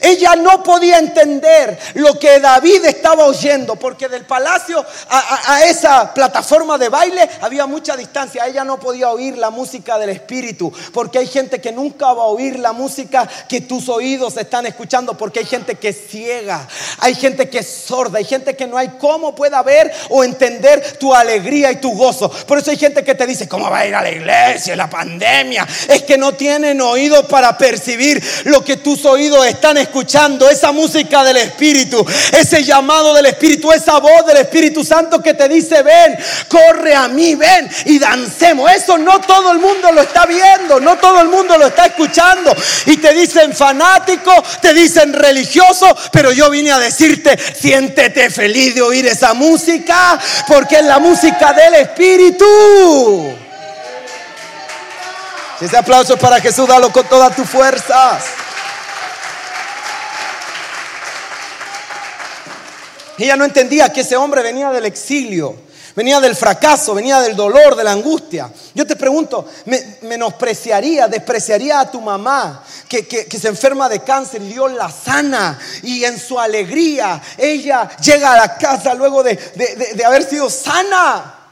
[0.01, 6.77] Ella no podía entender lo que David estaba oyendo, porque del palacio a, esa plataforma
[6.77, 8.45] de baile había mucha distancia.
[8.45, 12.27] Ella no podía oír la música del Espíritu, porque hay gente que nunca va a
[12.27, 16.67] oír la música que tus oídos están escuchando, porque hay gente que es ciega,
[16.99, 20.97] hay gente que es sorda, hay gente que no hay cómo pueda ver o entender
[20.97, 22.29] tu alegría y tu gozo.
[22.29, 24.75] Por eso hay gente que te dice, ¿cómo va a ir a la iglesia?
[24.75, 25.67] La pandemia.
[25.87, 31.23] Es que no tienen oídos para percibir lo que tus oídos están escuchando, esa música
[31.23, 36.17] del Espíritu, ese llamado del Espíritu, esa voz del Espíritu Santo que te dice, ven,
[36.47, 38.71] corre a mí, ven y dancemos.
[38.71, 42.55] Eso no todo el mundo lo está viendo, no todo el mundo lo está escuchando.
[42.85, 48.81] Y te dicen fanático, te dicen religioso, pero yo vine a decirte, siéntete feliz de
[48.81, 53.35] oír esa música, porque es la música del Espíritu.
[55.61, 58.44] Ese aplauso para Jesús, dalo con todas tus fuerzas.
[63.17, 65.56] Ella no entendía que ese hombre venía del exilio,
[65.95, 68.51] venía del fracaso, venía del dolor, de la angustia.
[68.73, 69.47] Yo te pregunto,
[70.01, 75.60] ¿menospreciaría, despreciaría a tu mamá que, se enferma de cáncer y Dios la sana?
[75.84, 79.36] Y en su alegría ella llega a la casa luego de,
[79.95, 81.44] de haber sido sana.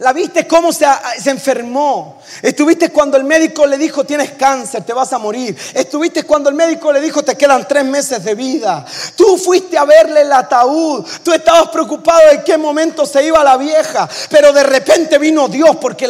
[0.00, 0.86] La viste cómo se,
[1.20, 2.22] se, enfermó.
[2.40, 5.56] Estuviste cuando el médico le dijo tienes cáncer, te vas a morir.
[5.74, 8.86] Estuviste cuando el médico le dijo te quedan tres meses de vida.
[9.16, 11.04] Tú fuiste a verle el ataúd.
[11.24, 14.08] Tú estabas preocupado de qué momento se iba la vieja.
[14.30, 16.08] Pero de repente vino Dios porque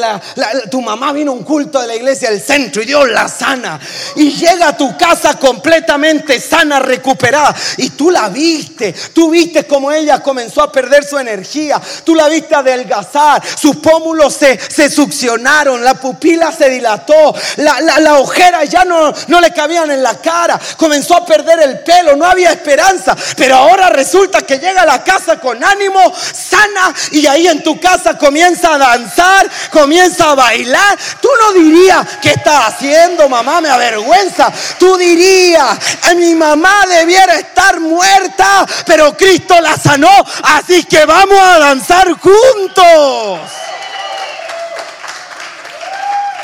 [0.70, 3.80] tu mamá vino a un culto de la iglesia del centro y Dios la sana.
[4.16, 7.56] Y llega a tu casa completamente sana, recuperada.
[7.78, 8.94] Y tú la viste.
[9.14, 11.80] Tú viste cómo ella comenzó a perder su energía.
[12.04, 13.42] Tú la viste adelgazar.
[13.56, 19.40] Sus pómulos se, se succionaron, la pupila se dilató, la, la, ojera ya no, no
[19.40, 23.90] le cabían en la cara, comenzó a perder el pelo, no había esperanza, pero ahora
[23.90, 28.74] resulta que llega a la casa con ánimo, sana, y ahí en tu casa comienza
[28.74, 30.98] a danzar, comienza a bailar.
[31.20, 33.60] Tú no dirías, ¿qué está haciendo, mamá?
[33.60, 34.52] Me avergüenza.
[34.78, 35.78] Tú dirías,
[36.16, 40.10] mi mamá debiera estar muerta, pero Cristo la sanó,
[40.42, 43.67] así que vamos a danzar juntos.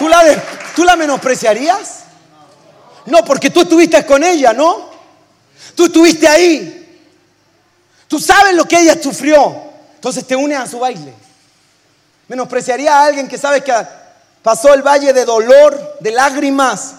[0.04, 0.22] ¿Tú la,
[0.76, 2.00] ¿Tú la menospreciarías?
[3.06, 4.90] No, porque tú estuviste con ella, ¿no?
[5.74, 7.02] Tú estuviste ahí.
[8.06, 9.62] Tú sabes lo que ella sufrió.
[9.94, 11.14] Entonces te unes a su baile.
[12.28, 13.72] ¿Menospreciaría a alguien que sabe que
[14.42, 16.96] pasó el valle de dolor, de lágrimas,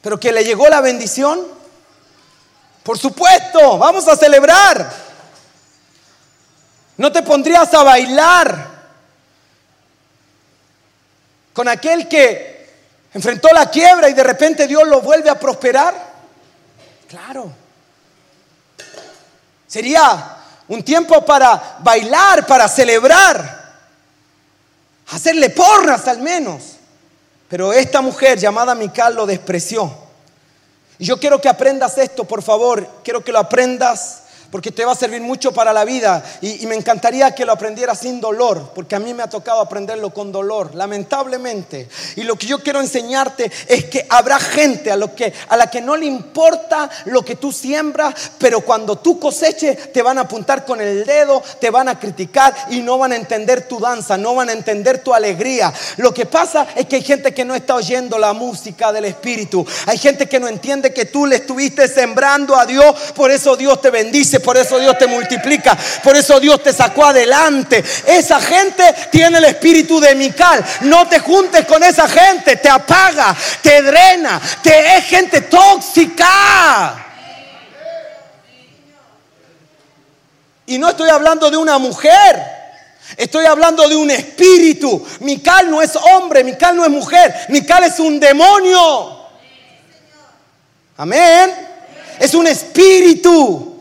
[0.00, 1.40] pero que le llegó la bendición?
[2.84, 4.88] Por supuesto, vamos a celebrar.
[6.96, 8.75] No te pondrías a bailar
[11.56, 12.68] con aquel que
[13.14, 15.94] enfrentó la quiebra y de repente Dios lo vuelve a prosperar?
[17.08, 17.50] Claro.
[19.66, 20.36] Sería
[20.68, 23.72] un tiempo para bailar, para celebrar,
[25.12, 26.62] hacerle porras al menos.
[27.48, 29.90] Pero esta mujer llamada Mical lo despreció.
[30.98, 32.86] Y yo quiero que aprendas esto, por favor.
[33.02, 34.24] Quiero que lo aprendas
[34.56, 37.98] porque te va a servir mucho para la vida y, me encantaría que lo aprendieras
[37.98, 41.90] sin dolor, porque a mí me ha tocado aprenderlo con dolor, lamentablemente.
[42.16, 45.94] Y lo que yo quiero enseñarte es que habrá gente a, a la que no
[45.94, 50.80] le importa lo que tú siembras, pero cuando tú coseches te van a apuntar con
[50.80, 54.48] el dedo, te van a criticar y no van a entender tu danza, no van
[54.48, 55.70] a entender tu alegría.
[55.98, 59.66] Lo que pasa es que hay gente que no está oyendo la música del Espíritu,
[59.84, 63.82] hay gente que no entiende que tú le estuviste sembrando a Dios, por eso Dios
[63.82, 67.84] te bendice por eso Dios te multiplica, por eso Dios te sacó adelante.
[68.06, 70.64] Esa gente tiene el espíritu de Mical.
[70.82, 77.04] No te juntes con esa gente, te apaga, te drena, te es gente tóxica.
[80.66, 82.40] Y no estoy hablando de una mujer.
[83.16, 85.04] Estoy hablando de un espíritu.
[85.20, 89.26] Mical no es hombre, Mical no es mujer, Mical es un demonio.
[90.98, 91.52] Amén.
[92.20, 93.75] Es un espíritu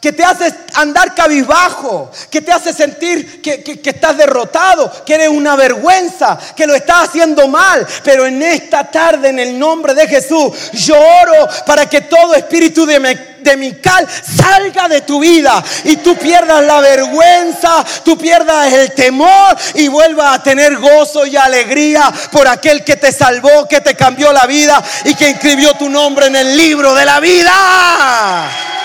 [0.00, 5.28] que te hace andar cabizbajo, que te hace sentir que, que, estás derrotado, que eres
[5.28, 7.84] una vergüenza, que lo estás haciendo mal.
[8.04, 12.86] Pero en esta tarde, en el nombre de Jesús, yo oro para que todo espíritu
[12.86, 13.00] de,
[13.40, 19.56] de Mical salga de tu vida y tú pierdas la vergüenza, tú pierdas el temor
[19.74, 24.32] y vuelvas a tener gozo y alegría por aquel que te salvó, que te cambió
[24.32, 28.77] la vida y que inscribió tu nombre en el libro de la vida.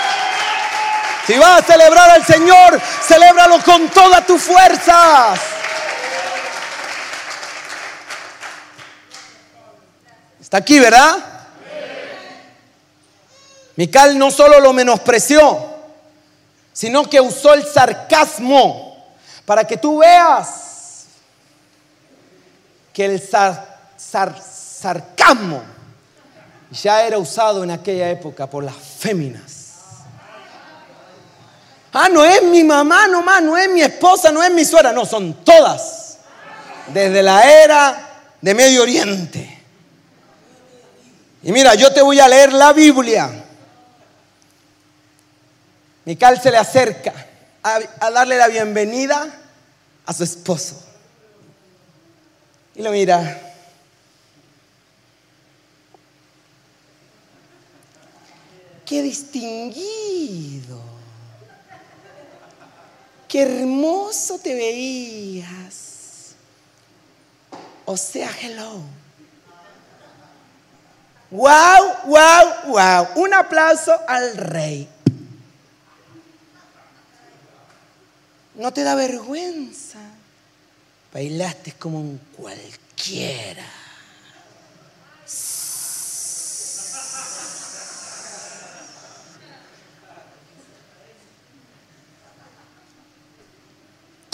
[1.26, 5.40] Si vas a celebrar al Señor, celébralo con todas tus fuerzas.
[10.40, 11.16] Está aquí, ¿verdad?
[13.76, 15.74] Mical no solo lo menospreció,
[16.72, 19.16] sino que usó el sarcasmo
[19.46, 21.06] para que tú veas
[22.92, 23.20] que el
[23.96, 25.62] sarcasmo
[26.70, 29.63] ya era usado en aquella época por las féminas.
[31.96, 35.06] Ah, no es mi mamá nomás, no es mi esposa, no es mi suegra, no,
[35.06, 36.18] son todas.
[36.88, 39.62] Desde la era de Medio Oriente.
[41.44, 43.44] Y mira, yo te voy a leer la Biblia.
[46.04, 47.14] Mical se le acerca
[47.62, 49.28] a, a darle la bienvenida
[50.04, 50.82] a su esposo.
[52.74, 53.40] Y lo mira.
[58.84, 60.83] Qué distinguido
[63.34, 66.36] qué hermoso te veías.
[67.84, 68.80] O sea, hello.
[71.32, 73.08] Wow, wow, wow.
[73.16, 74.88] Un aplauso al rey.
[78.54, 79.98] ¿No te da vergüenza?
[81.12, 83.66] Bailaste como un cualquiera.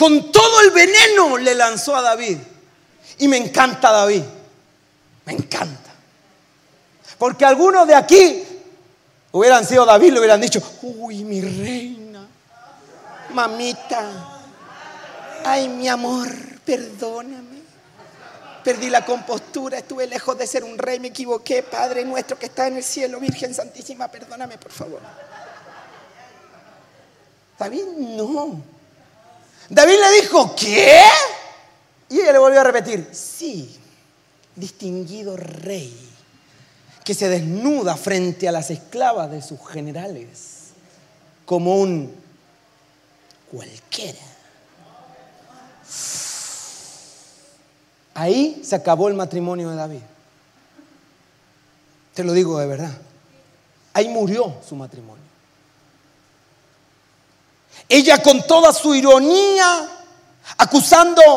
[0.00, 2.38] Con todo el veneno le lanzó a David.
[3.18, 4.22] Y me encanta David.
[5.26, 5.90] Me encanta.
[7.18, 8.42] Porque algunos de aquí
[9.30, 12.26] hubieran sido David, le hubieran dicho, uy, mi reina,
[13.34, 14.40] mamita,
[15.44, 16.28] ay, mi amor,
[16.64, 17.60] perdóname.
[18.64, 22.68] Perdí la compostura, estuve lejos de ser un rey, me equivoqué, Padre nuestro que está
[22.68, 25.00] en el cielo, Virgen Santísima, perdóname, por favor.
[27.58, 28.79] David no.
[29.70, 31.00] David le dijo, ¿qué?
[32.08, 33.78] Y ella le volvió a repetir, sí,
[34.56, 35.96] distinguido rey,
[37.04, 40.70] que se desnuda frente a las esclavas de sus generales,
[41.46, 42.12] como un
[43.50, 44.18] cualquiera.
[48.14, 50.02] Ahí se acabó el matrimonio de David.
[52.12, 52.92] Te lo digo de verdad.
[53.92, 55.22] Ahí murió su matrimonio.
[57.88, 59.88] Ella con toda su ironía,
[60.58, 61.32] acusando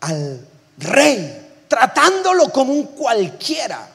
[0.00, 0.46] al
[0.78, 3.86] rey, tratándolo como un cualquiera,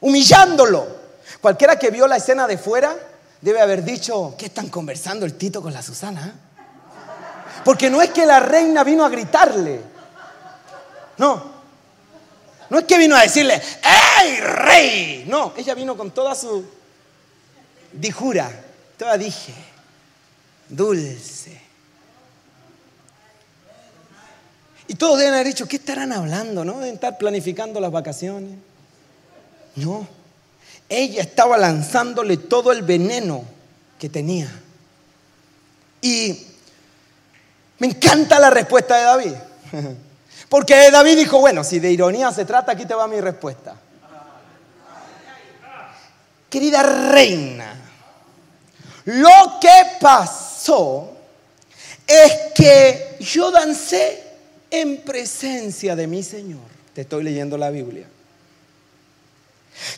[0.00, 1.02] humillándolo.
[1.40, 2.94] Cualquiera que vio la escena de fuera
[3.40, 6.32] debe haber dicho, ¿qué están conversando el Tito con la Susana?
[7.64, 9.80] Porque no es que la reina vino a gritarle,
[11.18, 11.52] no,
[12.70, 13.60] no es que vino a decirle,
[14.20, 15.24] ¡Ey, rey!
[15.28, 16.64] No, ella vino con toda su
[17.92, 18.50] dijura,
[18.96, 19.71] toda dije
[20.72, 21.60] dulce.
[24.88, 26.64] Y todos deben haber dicho, ¿qué estarán hablando?
[26.64, 26.80] ¿No?
[26.80, 28.58] Deben estar planificando las vacaciones.
[29.76, 30.06] No.
[30.88, 33.44] Ella estaba lanzándole todo el veneno
[33.98, 34.50] que tenía.
[36.00, 36.46] Y
[37.78, 39.34] me encanta la respuesta de David.
[40.48, 43.76] Porque David dijo, bueno, si de ironía se trata, aquí te va mi respuesta.
[46.50, 47.74] Querida reina,
[49.06, 50.51] lo que pasa
[52.06, 54.22] es que yo dancé
[54.70, 56.60] en presencia de mi Señor.
[56.94, 58.06] Te estoy leyendo la Biblia.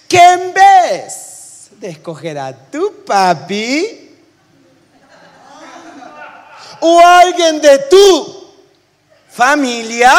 [0.09, 4.11] Que en vez de escoger a tu papi
[6.81, 8.53] o alguien de tu
[9.31, 10.13] familia,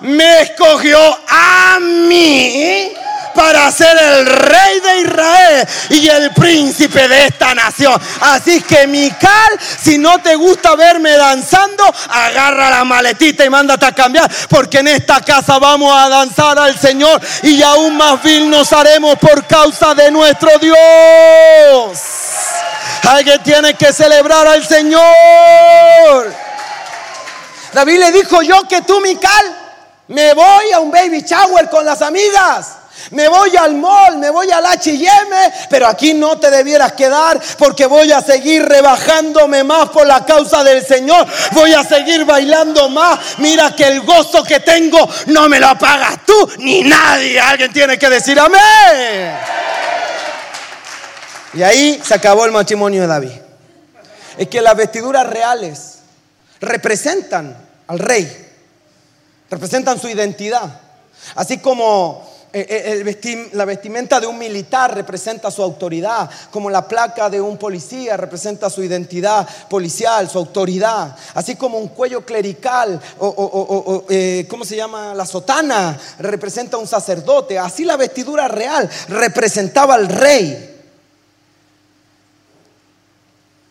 [0.00, 0.98] me escogió
[1.28, 2.92] a mí
[3.34, 8.00] para ser el rey de Israel y el príncipe de esta nación.
[8.20, 13.92] Así que Mical, si no te gusta verme danzando, agarra la maletita y mándate a
[13.92, 18.72] cambiar, porque en esta casa vamos a danzar al Señor y aún más vil nos
[18.72, 21.98] haremos por causa de nuestro Dios.
[23.08, 25.00] Alguien tiene que celebrar al Señor.
[27.72, 29.56] David le dijo yo que tú, Mical,
[30.08, 32.79] me voy a un baby shower con las amigas
[33.10, 37.86] Me voy al mall, me voy al HM, pero aquí no te debieras quedar porque
[37.86, 41.26] voy a seguir rebajándome más por la causa del Señor.
[41.52, 43.38] Voy a seguir bailando más.
[43.38, 47.40] Mira que el gozo que tengo no me lo pagas tú ni nadie.
[47.40, 49.36] Alguien tiene que decir amén.
[51.54, 53.32] Y ahí se acabó el matrimonio de David.
[54.38, 55.98] Es que las vestiduras reales
[56.60, 57.56] representan
[57.88, 58.48] al rey,
[59.50, 60.80] representan su identidad.
[61.34, 67.30] Así como eh, eh, la vestimenta de un militar representa su autoridad, como la placa
[67.30, 74.04] de un policía representa su identidad policial, su autoridad, así como un cuello clerical o,
[74.08, 75.14] eh, ¿cómo se llama?
[75.14, 80.76] La sotana representa un sacerdote, así la vestidura real representaba al rey.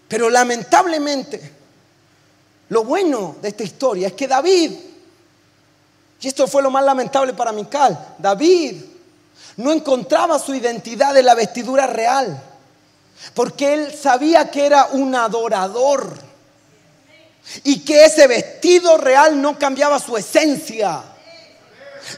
[0.07, 1.51] Pero lamentablemente,
[2.69, 4.71] lo bueno de esta historia es que David
[6.21, 7.97] y esto fue lo más lamentable para Mical.
[8.17, 8.81] David
[9.57, 12.41] no encontraba su identidad de la vestidura real,
[13.33, 16.13] porque él sabía que era un adorador
[17.63, 21.03] y que ese vestido real no cambiaba su esencia.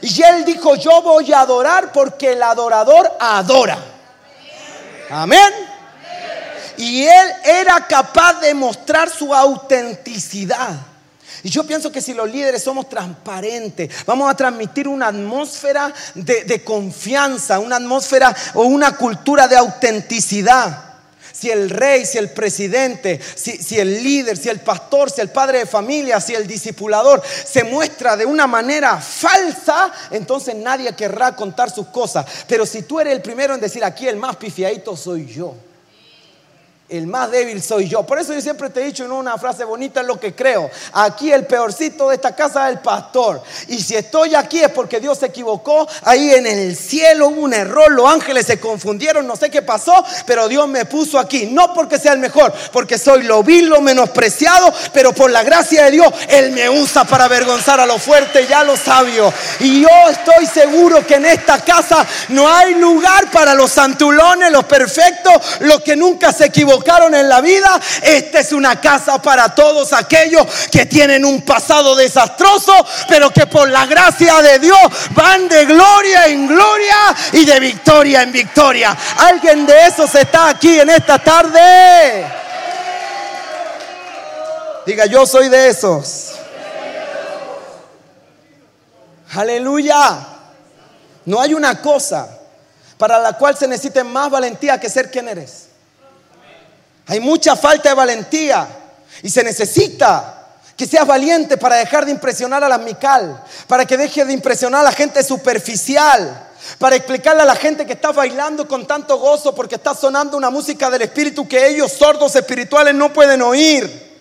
[0.00, 3.78] Y él dijo, yo voy a adorar porque el adorador adora.
[5.10, 5.52] Amén.
[6.76, 10.91] Y él era capaz de mostrar su autenticidad.
[11.44, 16.62] Y yo pienso que si los líderes somos transparentes, vamos a transmitir una atmósfera de,
[16.62, 20.90] confianza, una atmósfera o una cultura de autenticidad.
[21.32, 25.30] Si el rey, si el presidente, si, si, el líder, si el pastor, si el
[25.30, 31.34] padre de familia, si el discipulador se muestra de una manera falsa, entonces nadie querrá
[31.34, 32.24] contar sus cosas.
[32.46, 35.56] Pero si tú eres el primero en decir aquí el más pifiadito soy yo
[36.92, 38.02] el más débil soy yo.
[38.02, 40.70] Por eso yo siempre te he dicho en una frase bonita lo que creo.
[40.92, 43.42] Aquí el peorcito de esta casa es el pastor.
[43.68, 45.88] Y si estoy aquí es porque Dios se equivocó.
[46.02, 47.90] Ahí en el cielo hubo un error.
[47.90, 49.26] Los ángeles se confundieron.
[49.26, 50.04] No sé qué pasó.
[50.26, 51.46] Pero Dios me puso aquí.
[51.46, 52.52] No porque sea el mejor.
[52.72, 54.70] Porque soy lo vil, lo menospreciado.
[54.92, 58.52] Pero por la gracia de Dios, Él me usa para avergonzar a lo fuerte y
[58.52, 59.32] a lo sabio.
[59.60, 64.64] Y yo estoy seguro que en esta casa no hay lugar para los santulones, los
[64.64, 69.92] perfectos, los que nunca se equivocaron en la vida, esta es una casa para todos
[69.92, 72.72] aquellos que tienen un pasado desastroso,
[73.08, 74.78] pero que por la gracia de Dios
[75.10, 76.96] van de gloria en gloria
[77.32, 78.96] y de victoria en victoria.
[79.18, 82.26] ¿Alguien de esos está aquí en esta tarde?
[84.84, 86.32] Diga, yo soy de esos.
[89.34, 90.26] Aleluya.
[91.24, 92.28] No hay una cosa
[92.98, 95.71] para la cual se necesite más valentía que ser quien eres.
[97.06, 98.66] Hay mucha falta de valentía
[99.22, 100.38] y se necesita
[100.76, 104.80] que seas valiente para dejar de impresionar a la mical, para que deje de impresionar
[104.80, 106.48] a la gente superficial,
[106.78, 110.50] para explicarle a la gente que está bailando con tanto gozo porque está sonando una
[110.50, 114.11] música del Espíritu que ellos sordos espirituales no pueden oír.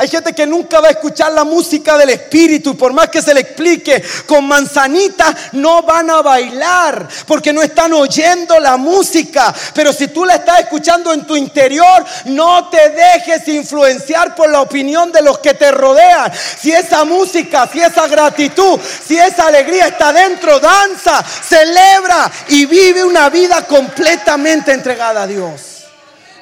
[0.00, 3.20] Hay gente que nunca va a escuchar la música del Espíritu y por más que
[3.20, 9.52] se le explique con manzanita, no van a bailar porque no están oyendo la música.
[9.74, 14.60] Pero si tú la estás escuchando en tu interior, no te dejes influenciar por la
[14.60, 16.32] opinión de los que te rodean.
[16.32, 23.02] Si esa música, si esa gratitud, si esa alegría está dentro, danza, celebra y vive
[23.02, 25.86] una vida completamente entregada a Dios.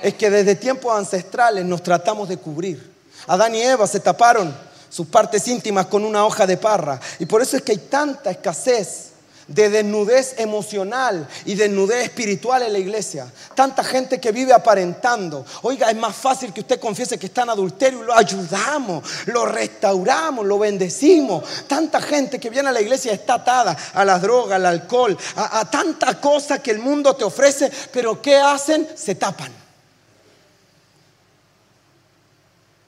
[0.02, 2.95] Es que desde tiempos ancestrales nos tratamos de cubrir.
[3.26, 4.54] Adán y Eva se taparon
[4.88, 7.00] sus partes íntimas con una hoja de parra.
[7.18, 9.06] Y por eso es que hay tanta escasez
[9.48, 13.30] de desnudez emocional y desnudez espiritual en la iglesia.
[13.54, 15.44] Tanta gente que vive aparentando.
[15.62, 19.46] Oiga, es más fácil que usted confiese que está en adulterio y lo ayudamos, lo
[19.46, 21.44] restauramos, lo bendecimos.
[21.66, 25.60] Tanta gente que viene a la iglesia está atada a la droga, al alcohol, a,
[25.60, 28.88] a tanta cosa que el mundo te ofrece, pero ¿qué hacen?
[28.96, 29.65] Se tapan.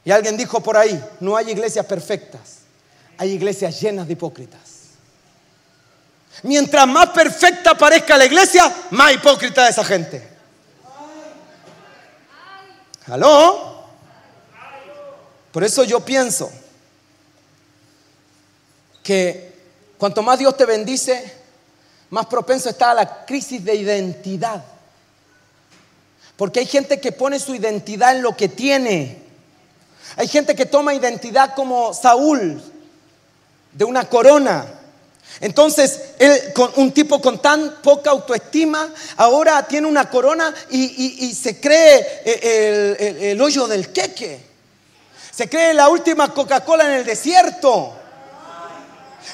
[0.09, 2.61] Y alguien dijo por ahí, no hay iglesias perfectas,
[3.19, 4.61] hay iglesias llenas de hipócritas.
[6.45, 10.27] Mientras más perfecta parezca la iglesia, más hipócrita es esa gente.
[13.09, 13.85] ¿Aló?
[15.53, 16.51] Por eso yo pienso
[19.03, 19.53] que
[19.99, 21.35] cuanto más Dios te bendice,
[22.09, 24.65] más propenso está a la crisis de identidad.
[26.35, 29.28] Porque hay gente que pone su identidad en lo que tiene
[30.19, 32.61] hay gente que toma identidad como Saúl,
[33.73, 34.66] de una corona.
[35.41, 42.23] Entonces, él, un tipo con tan poca autoestima, ahora tiene una corona y, se cree
[42.25, 44.41] eh, el, el, hoyo del queque.
[45.31, 47.95] Se cree la última Coca-Cola en el desierto.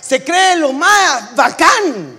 [0.03, 2.19] Se cree lo más bacán.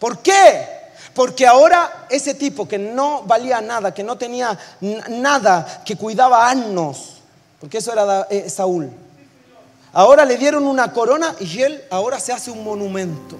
[0.00, 0.73] ¿Por qué?
[1.14, 4.58] Porque ahora ese tipo que no valía nada, que no tenía
[5.08, 7.22] nada, que cuidaba años,
[7.60, 8.90] porque eso era eh, Saúl,
[9.92, 13.36] ahora le dieron una corona y él ahora se hace un monumento.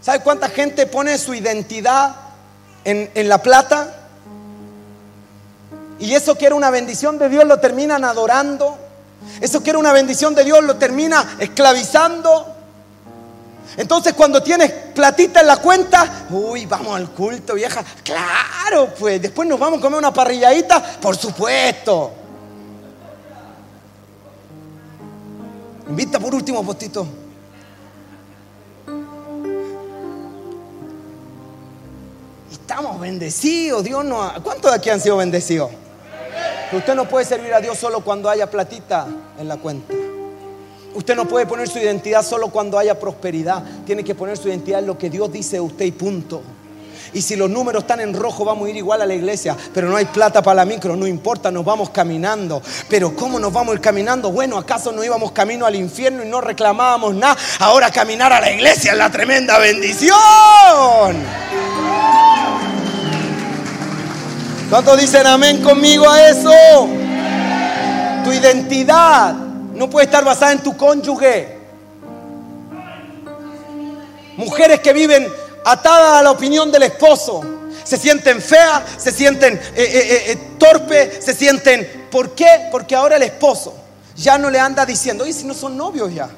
[0.00, 2.14] ¿Sabe cuánta gente pone su identidad
[2.84, 3.96] en, en la plata?
[5.98, 8.78] Y eso que era una bendición de Dios lo terminan adorando.
[9.40, 12.56] Eso que era una bendición de Dios lo termina esclavizando.
[13.76, 17.84] Entonces cuando tienes platita en la cuenta, uy, vamos al culto, vieja.
[18.02, 22.12] Claro, pues después nos vamos a comer una parrilladita, por supuesto.
[25.88, 27.06] Invita por último, postito.
[32.50, 34.32] Estamos bendecidos, Dios no.
[34.42, 35.70] ¿Cuántos de aquí han sido bendecidos?
[36.72, 39.06] usted no puede servir a Dios solo cuando haya platita
[39.38, 39.92] en la cuenta.
[40.94, 43.62] Usted no puede poner su identidad solo cuando haya prosperidad.
[43.86, 46.42] Tiene que poner su identidad en lo que Dios dice de usted y punto.
[47.12, 49.56] Y si los números están en rojo, vamos a ir igual a la iglesia.
[49.74, 52.62] Pero no hay plata para la micro, no importa, nos vamos caminando.
[52.88, 54.30] Pero ¿cómo nos vamos a ir caminando?
[54.30, 57.36] Bueno, ¿acaso no íbamos camino al infierno y no reclamábamos nada?
[57.58, 60.16] Ahora caminar a la iglesia es la tremenda bendición.
[64.68, 66.52] ¿Cuántos dicen amén conmigo a eso?
[68.22, 69.39] Tu identidad
[69.80, 71.56] no puede estar basada en tu cónyuge.
[74.36, 75.26] Mujeres que viven
[75.64, 77.40] atadas a la opinión del esposo.
[77.82, 82.08] Se sienten feas, se sienten eh, eh, eh, torpes, se sienten...
[82.10, 82.68] ¿Por qué?
[82.70, 83.74] Porque ahora el esposo
[84.16, 86.28] ya no le anda diciendo, y si no son novios ya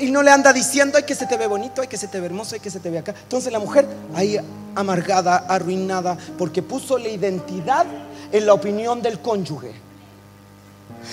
[0.00, 2.18] y no le anda diciendo, hay que se te ve bonito, hay que se te
[2.18, 3.14] ve hermoso, hay que se te ve acá.
[3.22, 4.38] Entonces la mujer ahí
[4.74, 7.86] amargada, arruinada, porque puso la identidad
[8.32, 9.89] en la opinión del cónyuge.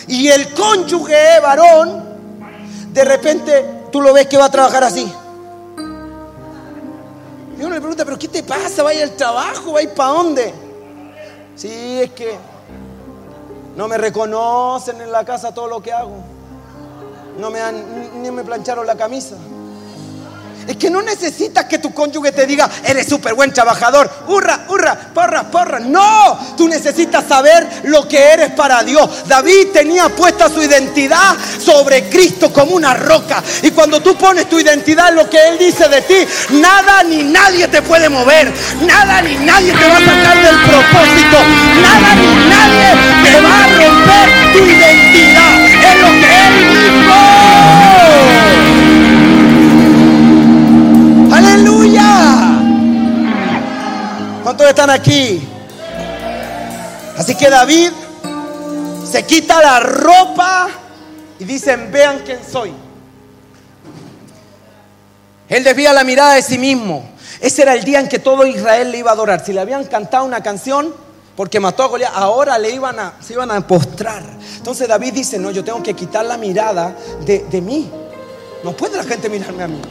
[0.07, 2.03] Y el cónyuge varón,
[2.91, 5.11] de repente tú lo ves que va a trabajar así.
[7.57, 8.83] Y uno le pregunta, pero ¿qué te pasa?
[8.83, 9.73] ¿Va a ir al trabajo?
[9.73, 10.53] ¿Va a ir para dónde?
[11.55, 12.37] Sí, es que
[13.75, 16.37] no me reconocen en la casa todo lo que hago
[17.37, 19.35] no me han, ni me plancharon la camisa.
[20.67, 24.97] Es que no necesitas que tu cónyuge te diga, eres súper buen trabajador, hurra, hurra,
[25.13, 25.79] porra, porra.
[25.79, 29.09] No, tú necesitas saber lo que eres para Dios.
[29.27, 33.41] David tenía puesta su identidad sobre Cristo como una roca.
[33.61, 37.23] Y cuando tú pones tu identidad en lo que Él dice de ti, nada ni
[37.23, 38.51] nadie te puede mover.
[38.85, 41.37] Nada ni nadie te va a sacar del propósito.
[41.81, 42.89] Nada ni nadie
[43.23, 45.61] te va a romper tu identidad.
[45.65, 48.06] Es lo que Él dijo.
[54.47, 55.45] ¿Cuántos están aquí?
[57.17, 57.91] Así que David
[59.03, 60.69] se quita la ropa
[61.37, 62.71] y dicen, vean quién soy.
[65.49, 67.09] Él desvía la mirada de sí mismo.
[67.41, 69.45] Ese era el día en que todo Israel le iba a adorar.
[69.45, 70.95] Si le habían cantado una canción
[71.35, 74.23] porque mató a Goliat, ahora le iban a, se iban a postrar.
[74.55, 76.95] Entonces David dice, no, yo tengo que quitar la mirada
[77.25, 77.91] de, de mí.
[78.63, 79.81] No puede la gente mirarme a mí.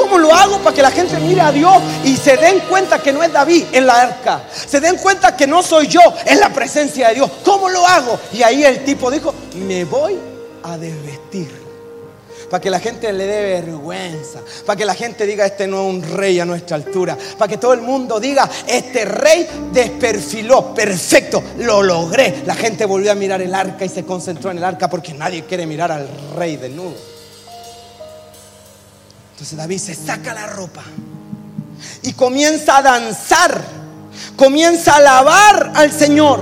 [0.00, 3.12] ¿Cómo lo hago para que la gente mire a Dios y se den cuenta que
[3.12, 4.44] no es David en la arca?
[4.50, 7.30] Se den cuenta que no soy yo en la presencia de Dios.
[7.44, 8.18] ¿Cómo lo hago?
[8.32, 10.18] Y ahí el tipo dijo, me voy
[10.62, 11.50] a desvestir.
[12.48, 14.40] Para que la gente le dé vergüenza.
[14.64, 17.18] Para que la gente diga, este no es un rey a nuestra altura.
[17.36, 20.74] Para que todo el mundo diga, este rey desperfiló.
[20.74, 22.42] Perfecto, lo logré.
[22.46, 25.44] La gente volvió a mirar el arca y se concentró en el arca porque nadie
[25.44, 27.09] quiere mirar al rey desnudo.
[29.40, 30.82] Entonces David se saca la ropa
[32.02, 33.64] y comienza a danzar,
[34.36, 36.40] comienza a alabar al Señor,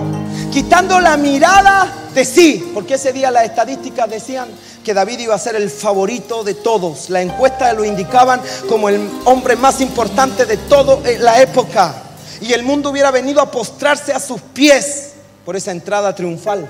[0.51, 4.49] quitando la mirada de sí, porque ese día las estadísticas decían
[4.83, 7.09] que David iba a ser el favorito de todos.
[7.09, 11.95] La encuesta lo indicaban como el hombre más importante de toda la época.
[12.41, 15.11] Y el mundo hubiera venido a postrarse a sus pies
[15.45, 16.69] por esa entrada triunfal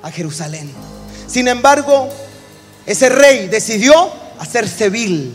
[0.00, 0.70] a Jerusalén.
[1.26, 2.08] Sin embargo,
[2.86, 5.34] ese rey decidió hacerse vil.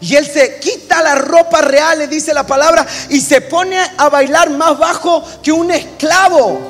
[0.00, 4.08] Y él se quita la ropa real, le dice la palabra, y se pone a
[4.08, 6.60] bailar más bajo que un esclavo.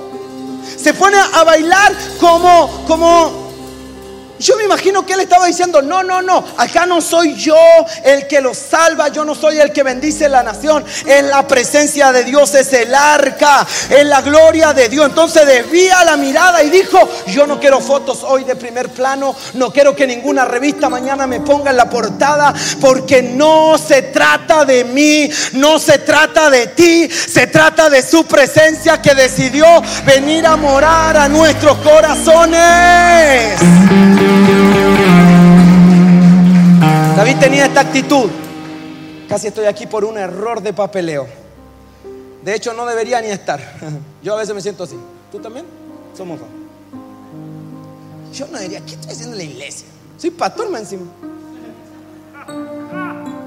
[0.77, 3.44] Se pone a bailar como, como
[4.45, 7.57] yo me imagino que él estaba diciendo, no, no, no, acá no soy yo
[8.05, 12.13] el que lo salva, yo no soy el que bendice la nación, en la presencia
[12.13, 15.07] de Dios es el arca, en la gloria de Dios.
[15.07, 19.73] Entonces desvía la mirada y dijo, yo no quiero fotos hoy de primer plano, no
[19.73, 24.85] quiero que ninguna revista mañana me ponga en la portada, porque no se trata de
[24.85, 29.65] mí, no se trata de ti, se trata de su presencia que decidió
[30.05, 33.55] venir a morar a nuestros corazones.
[37.17, 38.31] David tenía esta actitud.
[39.29, 41.27] Casi estoy aquí por un error de papeleo.
[42.43, 43.61] De hecho, no debería ni estar.
[44.23, 44.97] Yo a veces me siento así.
[45.33, 45.65] ¿Tú también?
[46.17, 46.49] Somos dos.
[48.33, 49.87] Yo no diría, ¿qué estoy haciendo en la iglesia?
[50.19, 51.05] Soy pastor, más encima.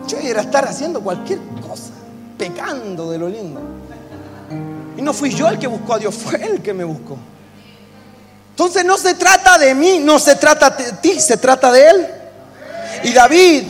[0.07, 1.91] Yo debería estar haciendo cualquier cosa,
[2.38, 3.59] pecando de lo lindo.
[4.97, 7.17] Y no fui yo el que buscó a Dios, fue Él que me buscó.
[8.58, 12.08] Entonces no se trata de mí, no se trata de ti, se trata de Él.
[13.03, 13.66] Y David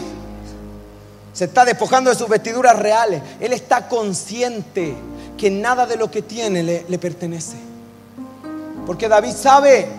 [1.34, 3.22] se está despojando de sus vestiduras reales.
[3.42, 4.96] Él está consciente
[5.38, 7.58] que nada de lo que tiene le, le pertenece.
[8.86, 9.90] Porque David sabe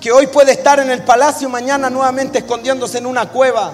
[0.00, 3.70] que hoy puede estar en el palacio, mañana nuevamente escondiéndose en una cueva.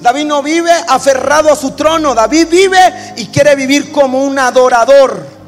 [0.00, 5.39] David no vive aferrado a su trono, David vive y quiere vivir como un adorador.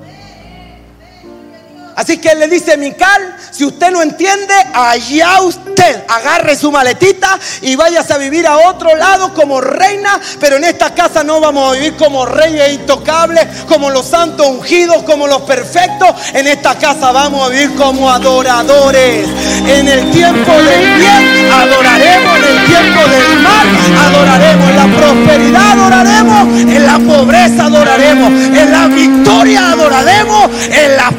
[2.03, 7.39] Así que él le dice, Mical, si usted no entiende, allá usted agarre su maletita
[7.61, 11.71] y váyase a vivir a otro lado como reina, pero en esta casa no vamos
[11.71, 16.09] a vivir como reyes intocables, como los santos ungidos, como los perfectos.
[16.33, 19.29] En esta casa vamos a vivir como adoradores.
[19.69, 23.69] En el tiempo del bien adoraremos, en el tiempo del mal
[24.09, 31.13] adoraremos, en la prosperidad adoraremos, en la pobreza adoraremos, en la victoria adoraremos, en la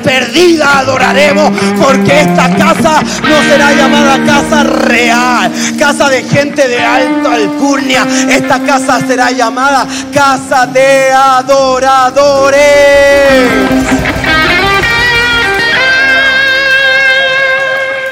[0.79, 1.51] adoraremos,
[1.81, 8.05] porque esta casa no será llamada casa real, casa de gente de alta alcurnia.
[8.29, 12.63] Esta casa será llamada casa de adoradores.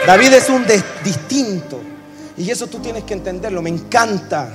[0.06, 0.66] David es un
[1.04, 1.80] distinto.
[2.38, 3.62] Y eso tú tienes que entenderlo.
[3.62, 4.50] Me encanta.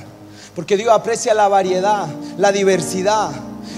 [0.54, 2.06] Porque Dios aprecia la variedad,
[2.38, 3.30] la diversidad.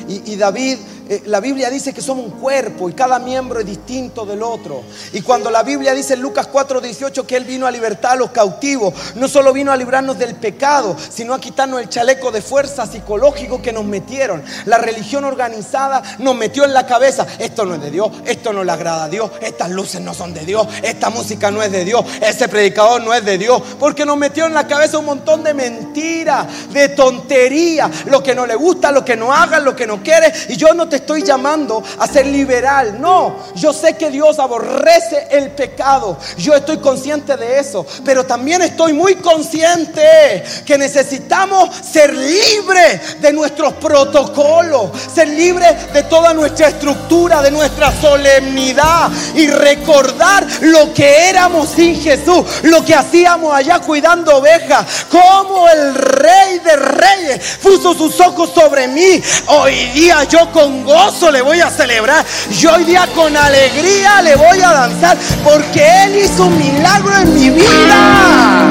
[0.09, 0.79] Y, David
[1.09, 4.83] eh, la Biblia dice que somos un cuerpo y cada miembro es distinto del otro.
[5.13, 8.31] Y cuando la Biblia dice en Lucas 4:18 que Él vino a libertar a los
[8.31, 12.87] cautivos, no solo vino a librarnos del pecado, sino a quitarnos el chaleco de fuerza
[12.87, 14.43] psicológico que nos metieron.
[14.67, 18.63] La religión organizada nos metió en la cabeza, esto no es de Dios, esto no
[18.65, 21.85] le agrada a Dios, estas luces no son de Dios, esta música no es de
[21.85, 25.43] Dios, ese predicador no es de Dios, porque nos metió en la cabeza un montón
[25.43, 29.78] de mentiras, de tontería, lo que no le gusta, lo que no hagan, lo que
[29.87, 30.33] no quiere.
[30.49, 33.01] Y yo no te estoy llamando a ser liberal.
[33.01, 36.17] No, yo sé que Dios aborrece el pecado.
[36.37, 37.87] Yo estoy consciente de eso.
[38.05, 44.91] Pero también estoy muy consciente que necesitamos ser libres de nuestros protocolos.
[45.15, 49.11] Ser libres de toda nuestra estructura, de nuestra solemnidad.
[49.35, 52.45] Y recordar lo que éramos sin Jesús.
[52.63, 54.87] Lo que hacíamos allá cuidando ovejas.
[55.11, 59.23] Como el rey de reyes puso sus ojos sobre mí.
[59.69, 62.25] Hoy día yo con gozo le voy a celebrar.
[62.53, 67.35] Yo hoy día con alegría le voy a danzar porque Él hizo un milagro en
[67.35, 68.67] mi vida.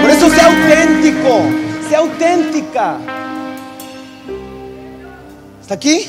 [0.00, 1.40] Por eso sea auténtico,
[1.88, 2.96] sea auténtica.
[5.60, 6.08] ¿Está aquí?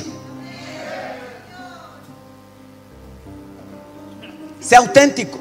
[4.59, 5.39] Sea auténtico.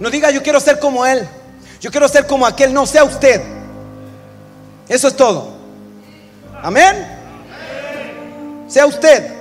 [0.00, 1.28] No diga yo quiero ser como Él.
[1.80, 2.74] Yo quiero ser como aquel.
[2.74, 3.40] No, sea usted.
[4.88, 5.55] Eso es todo.
[6.66, 7.06] Amén.
[8.66, 9.32] Sea usted.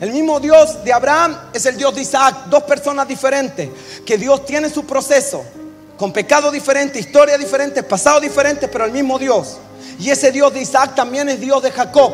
[0.00, 2.44] El mismo Dios de Abraham es el Dios de Isaac.
[2.50, 3.70] Dos personas diferentes.
[4.04, 5.42] Que Dios tiene su proceso.
[5.96, 9.56] Con pecado diferente, historia diferente, pasado diferente, pero el mismo Dios.
[9.98, 12.12] Y ese Dios de Isaac también es Dios de Jacob.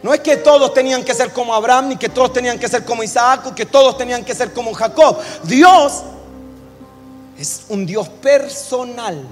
[0.00, 2.84] No es que todos tenían que ser como Abraham, ni que todos tenían que ser
[2.84, 5.18] como Isaac, o que todos tenían que ser como Jacob.
[5.42, 6.04] Dios
[7.36, 9.26] es un Dios personal.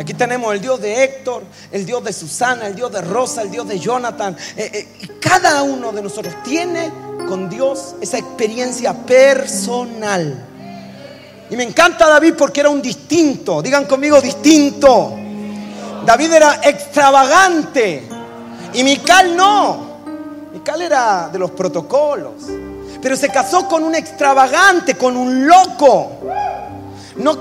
[0.00, 3.50] Aquí tenemos el Dios de Héctor, el Dios de Susana, el Dios de Rosa, el
[3.50, 4.34] Dios de Jonathan.
[4.56, 6.90] Eh, eh, y cada uno de nosotros tiene
[7.28, 10.42] con Dios esa experiencia personal.
[11.50, 13.60] Y me encanta David porque era un distinto.
[13.60, 15.18] Digan conmigo distinto.
[16.06, 18.08] David era extravagante.
[18.72, 20.00] Y Mical no.
[20.54, 22.44] Mical era de los protocolos.
[23.02, 26.20] Pero se casó con un extravagante, con un loco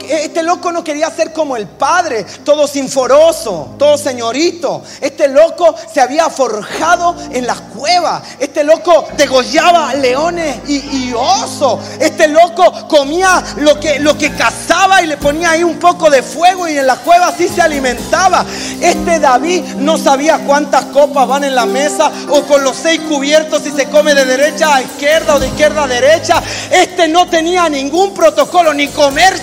[0.10, 4.82] este loco no quería ser como el padre, todo sinforoso, todo señorito.
[5.00, 8.24] Este loco se había forjado en las cuevas.
[8.40, 11.80] Este loco degollaba leones y, osos.
[12.00, 16.24] Este loco comía lo que, lo que cazaba y le ponía ahí un poco de
[16.24, 18.46] fuego y en la cueva así se alimentaba.
[18.82, 23.64] Este David no sabía cuántas copas van en la mesa o con los seis cubiertos
[23.64, 26.42] si se come de derecha a izquierda o de izquierda a derecha.
[26.72, 29.40] Este no tenía ningún protocolo, ni comer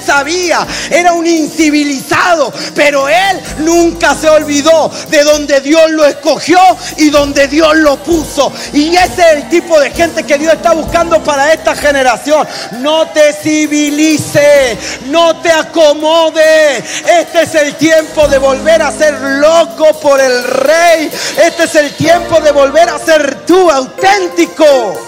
[0.90, 6.58] era un incivilizado, pero él nunca se olvidó de donde Dios lo escogió
[6.96, 8.52] y donde Dios lo puso.
[8.72, 12.46] Y ese es el tipo de gente que Dios está buscando para esta generación.
[12.80, 16.78] No te civilice, no te acomode.
[16.78, 21.10] Este es el tiempo de volver a ser loco por el rey.
[21.42, 25.06] Este es el tiempo de volver a ser tú auténtico.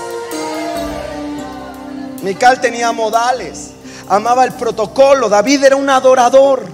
[2.22, 3.70] Mical tenía modales,
[4.08, 6.66] amaba el protocolo, David era un adorador.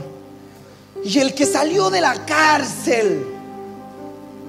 [1.05, 3.34] Y el que salió de la cárcel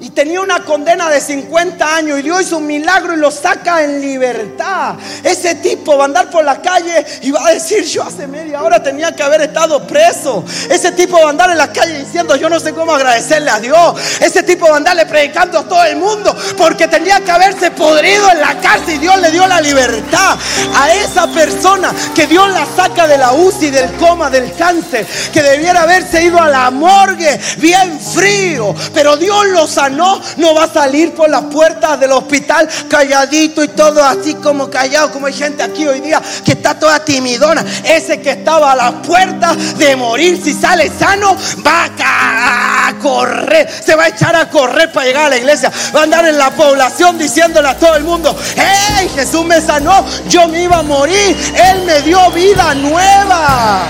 [0.02, 3.82] y tenía una condena de 50 años y Dios hizo un milagro y lo saca
[3.82, 4.96] en libertad.
[5.24, 8.62] Ese tipo va a andar por la calle y va a decir, yo hace media
[8.62, 10.44] hora tenía que haber estado preso.
[10.70, 13.60] Ese tipo va a andar en la calle diciendo, yo no sé cómo agradecerle a
[13.60, 13.96] Dios.
[14.20, 18.30] Ese tipo va a andarle predicando a todo el mundo porque tenía que haberse podrido
[18.32, 20.38] en la cárcel y Dios le dio la libertad.
[20.76, 25.42] A esa persona que Dios la saca de la UCI, del coma, del cáncer, que
[25.42, 30.66] debiera haberse ido a la morgue bien frío, pero Dios lo sacó no, no va
[30.66, 35.34] a salir por las puertas del hospital calladito y todo así como callado, como hay
[35.34, 37.66] gente aquí hoy día que está toda timidona.
[37.84, 43.96] Ese que estaba a las puertas de morir, si sale sano, va a correr, se
[43.96, 45.72] va a echar a correr para llegar a la iglesia.
[45.96, 50.06] Va a andar en la población diciéndole a todo el mundo, hey, Jesús me sanó,
[50.30, 51.36] yo me iba a morir,
[51.72, 53.86] Él me dio vida nueva.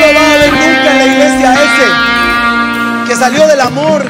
[0.00, 4.04] Lo va a ver nunca en la iglesia a ese que salió del amor,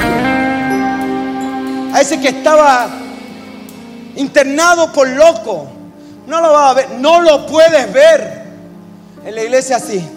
[1.92, 2.88] a ese que estaba
[4.16, 5.68] internado por loco.
[6.26, 8.44] No lo va a ver, no lo puedes ver
[9.24, 10.08] en la iglesia así.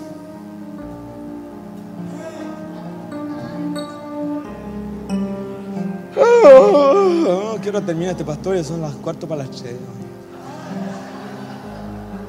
[6.17, 9.75] Oh, quiero terminar este pastor, ya son las cuarto para las tres.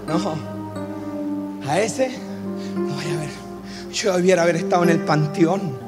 [0.07, 0.35] No,
[1.69, 2.30] a ese
[3.93, 5.79] yo debiera haber estado en el panteón.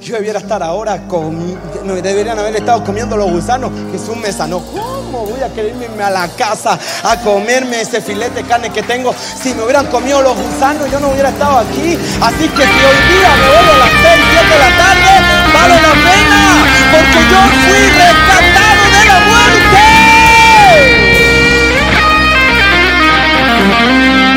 [0.00, 1.58] Yo debiera estar ahora con.
[1.84, 3.70] No, deberían haber estado comiendo los gusanos.
[3.92, 4.60] Jesús me sanó.
[4.60, 8.82] ¿Cómo voy a querer irme a la casa a comerme ese filete de carne que
[8.82, 9.14] tengo?
[9.14, 11.98] Si me hubieran comido los gusanos, yo no hubiera estado aquí.
[12.22, 15.12] Así que si hoy día me voy a las 6, 7 de la tarde,
[15.52, 16.40] vale la pena.
[16.92, 19.80] Porque yo fui rescatado de la muerte.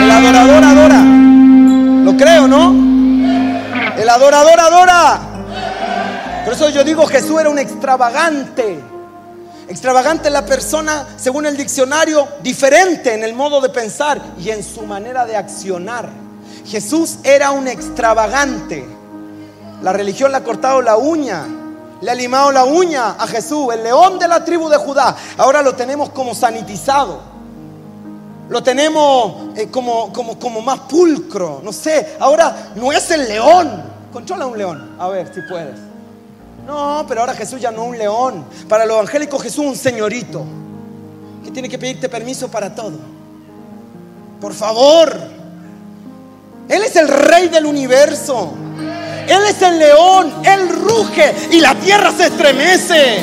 [0.04, 1.23] El adorador adora.
[2.18, 2.72] Creo, ¿no?
[3.98, 5.20] El adorador adora.
[6.44, 8.80] Por eso yo digo Jesús era un extravagante.
[9.68, 14.84] Extravagante la persona, según el diccionario, diferente en el modo de pensar y en su
[14.84, 16.10] manera de accionar.
[16.66, 18.86] Jesús era un extravagante.
[19.82, 21.46] La religión le ha cortado la uña,
[22.02, 25.16] le ha limado la uña a Jesús, el león de la tribu de Judá.
[25.38, 27.33] Ahora lo tenemos como sanitizado.
[28.50, 32.16] Lo tenemos eh, como, como, como más pulcro, no sé.
[32.20, 35.76] Ahora no es el león, Controla un león, a ver si puedes.
[36.68, 38.46] No, pero ahora Jesús ya no es un león.
[38.70, 40.46] Para los evangélicos Jesús es un señorito
[41.44, 43.00] que tiene que pedirte permiso para todo.
[44.40, 45.12] Por favor.
[46.70, 48.54] Él es el rey del universo.
[49.28, 50.32] Él es el león.
[50.44, 53.18] Él ruge y la tierra se estremece.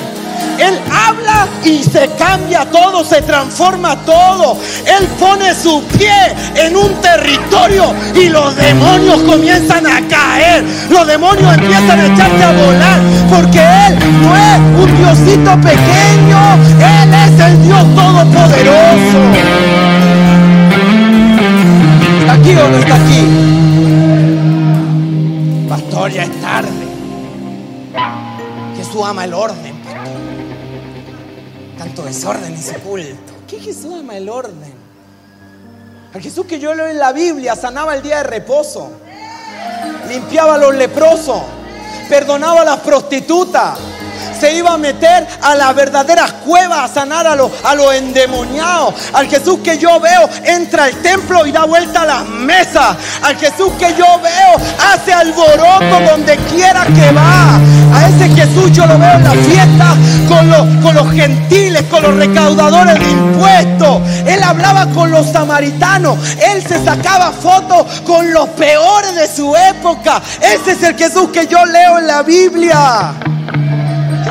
[0.60, 4.58] Él habla y se cambia todo, se transforma todo.
[4.84, 6.12] Él pone su pie
[6.54, 10.64] en un territorio y los demonios comienzan a caer.
[10.90, 16.54] Los demonios empiezan a echarse a volar porque Él no es un diosito pequeño.
[16.78, 19.18] Él es el Dios todopoderoso.
[22.20, 23.26] ¿Está aquí o no está aquí?
[25.68, 26.70] Pastor, ya es tarde.
[28.76, 29.69] Jesús ama el orden
[31.88, 33.32] desorden en su culto.
[33.48, 34.74] ¿Qué Jesús ama el orden?
[36.14, 38.90] El Jesús que yo leo en la Biblia sanaba el día de reposo,
[40.08, 41.40] limpiaba a los leprosos,
[42.08, 43.78] perdonaba a las prostitutas,
[44.40, 48.94] se iba a meter a las verdaderas cuevas a sanar a los, a los endemoniados.
[49.12, 52.96] Al Jesús que yo veo entra al templo y da vuelta a las mesas.
[53.22, 57.56] Al Jesús que yo veo hace alboroto donde quiera que va.
[57.92, 59.94] A ese Jesús yo lo veo en la fiesta
[60.28, 64.02] con los, con los gentiles, con los recaudadores de impuestos.
[64.26, 66.18] Él hablaba con los samaritanos.
[66.38, 70.22] Él se sacaba fotos con los peores de su época.
[70.40, 73.14] Ese es el Jesús que yo leo en la Biblia.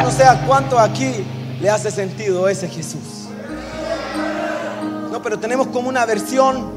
[0.09, 1.23] No sé a cuánto aquí
[1.61, 3.27] le hace sentido ese Jesús.
[5.11, 6.67] No, pero tenemos como una versión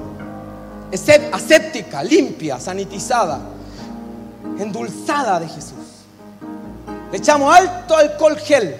[1.32, 3.40] aséptica, limpia, sanitizada,
[4.58, 6.04] endulzada de Jesús.
[7.10, 8.76] Le echamos alto alcohol gel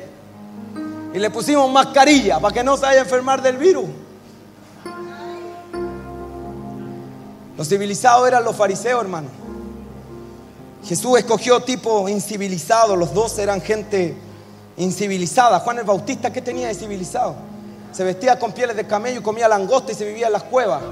[1.14, 3.88] y le pusimos mascarilla para que no se vaya a enfermar del virus.
[7.56, 9.28] Los civilizados eran los fariseos, hermano.
[10.84, 14.30] Jesús escogió tipo incivilizado, los dos eran gente
[14.82, 15.60] incivilizada.
[15.60, 17.34] Juan el Bautista, ¿qué tenía de civilizado?
[17.92, 20.82] Se vestía con pieles de camello, comía langosta y se vivía en las cuevas.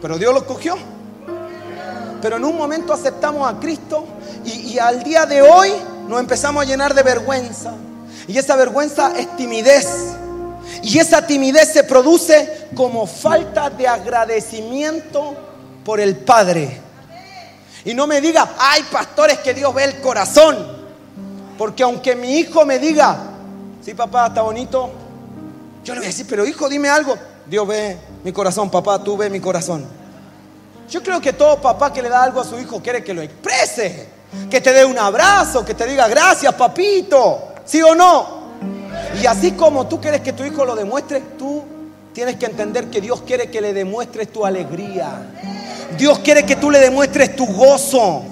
[0.00, 0.76] Pero Dios los cogió.
[2.22, 4.04] Pero en un momento aceptamos a Cristo
[4.44, 5.70] y, y al día de hoy
[6.08, 7.72] nos empezamos a llenar de vergüenza.
[8.26, 9.86] Y esa vergüenza es timidez.
[10.82, 15.34] Y esa timidez se produce como falta de agradecimiento
[15.84, 16.80] por el Padre.
[17.84, 20.79] Y no me diga, ay pastores que Dios ve el corazón.
[21.60, 23.18] Porque aunque mi hijo me diga,
[23.84, 24.88] sí papá, está bonito,
[25.84, 27.14] yo le voy a decir, pero hijo, dime algo.
[27.44, 29.84] Dios ve mi corazón, papá, tú ve mi corazón.
[30.88, 33.20] Yo creo que todo papá que le da algo a su hijo quiere que lo
[33.20, 34.08] exprese,
[34.48, 38.40] que te dé un abrazo, que te diga gracias, papito, ¿sí o no?
[39.22, 41.62] Y así como tú quieres que tu hijo lo demuestre, tú
[42.14, 45.26] tienes que entender que Dios quiere que le demuestres tu alegría.
[45.98, 48.22] Dios quiere que tú le demuestres tu gozo.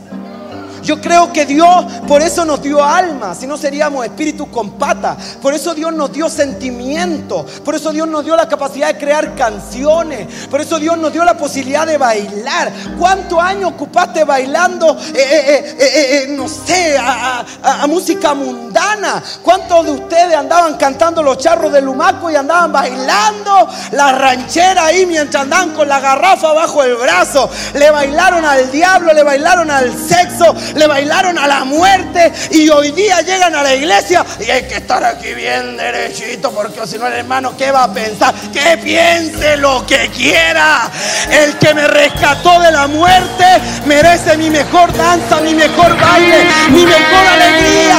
[0.89, 5.37] Yo creo que Dios por eso nos dio alma, si no seríamos espíritus con patas.
[5.43, 7.45] Por eso Dios nos dio sentimiento.
[7.63, 10.47] Por eso Dios nos dio la capacidad de crear canciones.
[10.47, 12.73] Por eso Dios nos dio la posibilidad de bailar.
[12.99, 19.23] ¿Cuántos años ocupaste bailando, eh, eh, eh, no sé, a, a, música mundana?
[19.43, 25.05] ¿Cuántos de ustedes andaban cantando los charros de Lumaco y andaban bailando la ranchera ahí
[25.05, 27.51] mientras andaban con la garrafa bajo el brazo?
[27.75, 32.93] Le bailaron al diablo, le bailaron al sexo, le bailaron a la muerte y hoy
[32.93, 37.07] día llegan a la iglesia y hay que estar aquí bien derechito porque si no
[37.07, 38.35] el hermano, ¿qué va a pensar?
[38.53, 40.91] Que piense lo que quiera.
[41.31, 43.45] El que me rescató de la muerte
[43.87, 47.97] merece mi mejor danza, mi mejor baile, mi mejor alegría.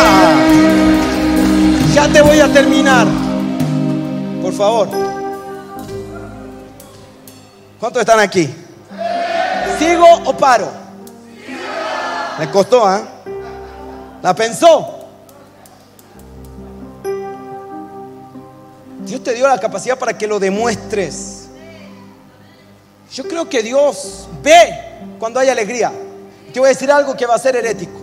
[1.94, 3.08] Ya te voy a terminar.
[4.42, 4.90] Por favor.
[7.80, 8.50] ¿Cuántos están aquí?
[9.78, 10.79] ¿Sigo o paro?
[12.40, 13.04] Le costó, ¿ah?
[14.22, 14.96] La pensó.
[19.06, 21.50] Dios te dio la capacidad para que lo demuestres.
[23.12, 25.92] Yo creo que Dios ve cuando hay alegría.
[26.54, 28.00] Te voy a decir algo que va a ser herético.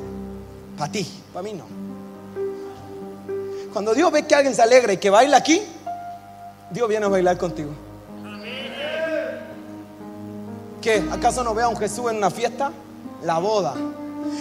[0.76, 1.64] Para ti, para mí no.
[3.72, 5.62] Cuando Dios ve que alguien se alegra y que baila aquí,
[6.70, 7.70] Dios viene a bailar contigo.
[10.82, 11.02] ¿Qué?
[11.10, 12.70] ¿Acaso no ve a un Jesús en una fiesta?
[13.22, 13.74] La boda.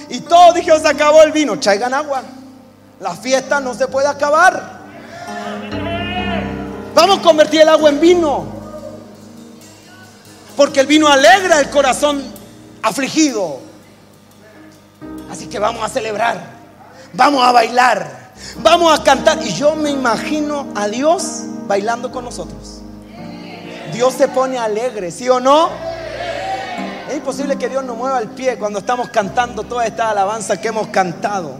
[0.09, 2.23] Y todos dijeron, se acabó el vino, traigan agua.
[2.99, 4.86] La fiesta no se puede acabar.
[6.93, 8.45] Vamos a convertir el agua en vino.
[10.55, 12.23] Porque el vino alegra el corazón
[12.81, 13.59] afligido.
[15.29, 16.39] Así que vamos a celebrar.
[17.13, 18.31] Vamos a bailar.
[18.57, 19.39] Vamos a cantar.
[19.43, 22.81] Y yo me imagino a Dios bailando con nosotros.
[23.91, 25.69] Dios se pone alegre, ¿sí o no?
[27.16, 30.68] Es imposible que Dios nos mueva el pie cuando estamos cantando toda esta alabanza que
[30.68, 31.53] hemos cantado.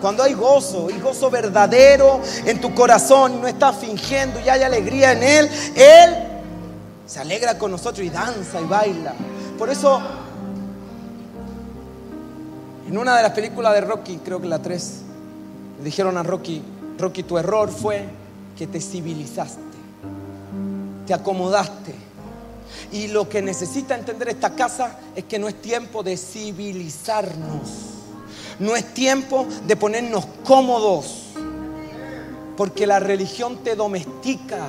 [0.00, 4.62] Cuando hay gozo, y gozo verdadero en tu corazón y no estás fingiendo y hay
[4.62, 6.16] alegría en Él, Él
[7.06, 9.14] se alegra con nosotros y danza y baila.
[9.58, 10.00] Por eso,
[12.86, 14.92] en una de las películas de Rocky, creo que la 3,
[15.78, 16.62] le dijeron a Rocky,
[17.00, 18.04] Rocky, tu error fue
[18.56, 19.60] que te civilizaste,
[21.04, 22.09] te acomodaste
[22.92, 27.68] y lo que necesita entender esta casa es que no es tiempo de civilizarnos.
[28.58, 31.26] No es tiempo de ponernos cómodos.
[32.56, 34.68] Porque la religión te domestica.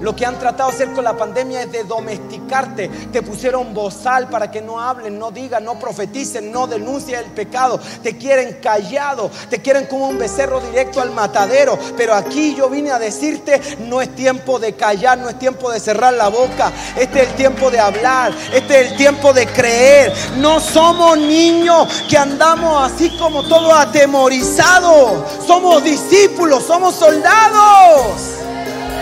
[0.00, 2.88] Lo que han tratado de hacer con la pandemia es de domesticarte.
[3.12, 7.80] Te pusieron bozal para que no hablen, no digan, no profeticen, no denuncien el pecado.
[8.02, 11.78] Te quieren callado, te quieren como un becerro directo al matadero.
[11.96, 15.80] Pero aquí yo vine a decirte, no es tiempo de callar, no es tiempo de
[15.80, 16.72] cerrar la boca.
[16.96, 20.12] Este es el tiempo de hablar, este es el tiempo de creer.
[20.38, 25.46] No somos niños que andamos así como todos atemorizados.
[25.46, 28.45] Somos discípulos, somos soldados.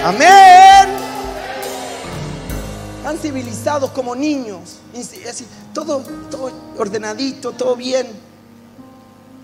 [0.04, 0.98] Amén.
[3.02, 4.80] Tan civilizados como niños.
[4.94, 8.08] Así, todo, todo ordenadito, todo bien.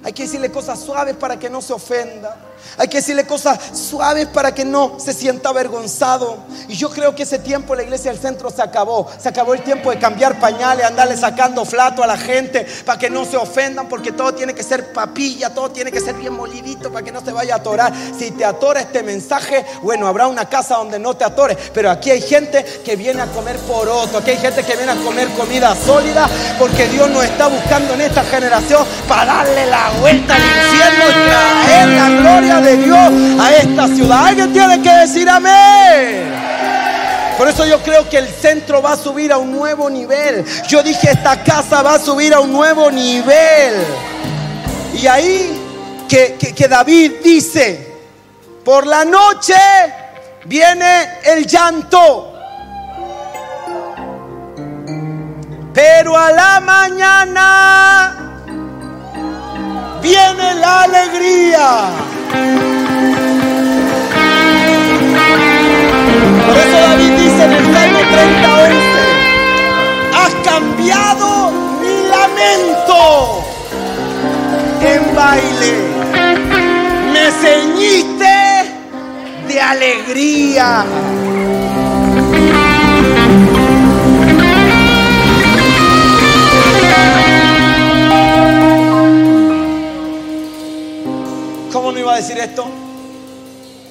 [0.05, 2.37] Hay que decirle cosas suaves para que no se ofenda.
[2.77, 6.39] Hay que decirle cosas suaves para que no se sienta avergonzado.
[6.69, 9.09] Y yo creo que ese tiempo en la iglesia del centro se acabó.
[9.19, 13.11] Se acabó el tiempo de cambiar pañales, andarle sacando flato a la gente para que
[13.11, 16.93] no se ofendan, porque todo tiene que ser papilla, todo tiene que ser bien molidito
[16.93, 17.93] para que no se vaya a atorar.
[18.19, 21.57] Si te atora este mensaje, bueno, habrá una casa donde no te atore.
[21.75, 24.19] Pero aquí hay gente que viene a comer por otro.
[24.19, 28.03] Aquí hay gente que viene a comer comida sólida, porque Dios nos está buscando en
[28.03, 33.55] esta generación para darle la vuelta al infierno y traer la gloria de Dios a
[33.55, 34.27] esta ciudad.
[34.27, 36.33] Alguien tiene que decir amén.
[37.39, 40.45] Por eso yo creo que el centro va a subir a un nuevo nivel.
[40.69, 43.75] Yo dije, esta casa va a subir a un nuevo nivel.
[44.93, 45.59] Y ahí
[46.09, 47.97] que, David dice,
[48.65, 49.55] por la noche
[50.45, 52.35] viene el llanto.
[55.73, 58.17] Pero a la mañana
[60.03, 62.20] viene la alegría.
[66.47, 68.77] Por eso David dice en el Salmo 30, 11,
[70.15, 71.51] has cambiado
[71.81, 73.45] mi lamento
[74.81, 75.75] en baile.
[77.13, 78.37] Me ceñiste
[79.49, 80.85] de alegría.
[92.01, 92.67] ¿Cómo no iba a decir esto?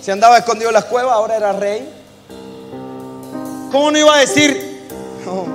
[0.02, 1.88] Si andaba escondido en las cuevas, ahora era rey.
[3.72, 4.88] ¿Cómo no iba a decir?
[5.24, 5.46] No,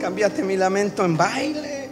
[0.00, 1.90] cambiaste mi lamento en baile.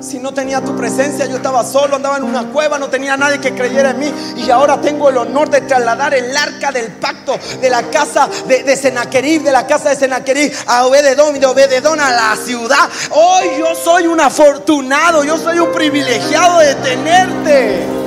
[0.00, 3.38] Si no tenía tu presencia, yo estaba solo, andaba en una cueva, no tenía nadie
[3.38, 4.14] que creyera en mí.
[4.36, 8.62] Y ahora tengo el honor de trasladar el arca del pacto de la casa de,
[8.62, 12.88] de de la casa de Senaquerib a Obededón y de Obededón a la ciudad.
[13.10, 18.03] Hoy yo soy un afortunado, yo soy un privilegiado de tenerte.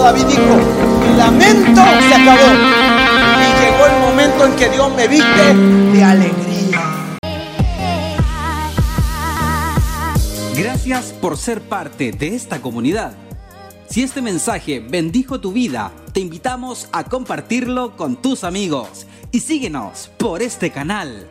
[0.00, 0.56] David dijo,
[1.16, 2.48] lamento se acabó.
[3.40, 5.54] Y llegó el momento en que Dios me viste
[5.92, 6.80] de alegría.
[10.56, 13.12] Gracias por ser parte de esta comunidad.
[13.88, 20.10] Si este mensaje bendijo tu vida, te invitamos a compartirlo con tus amigos y síguenos
[20.16, 21.28] por este canal.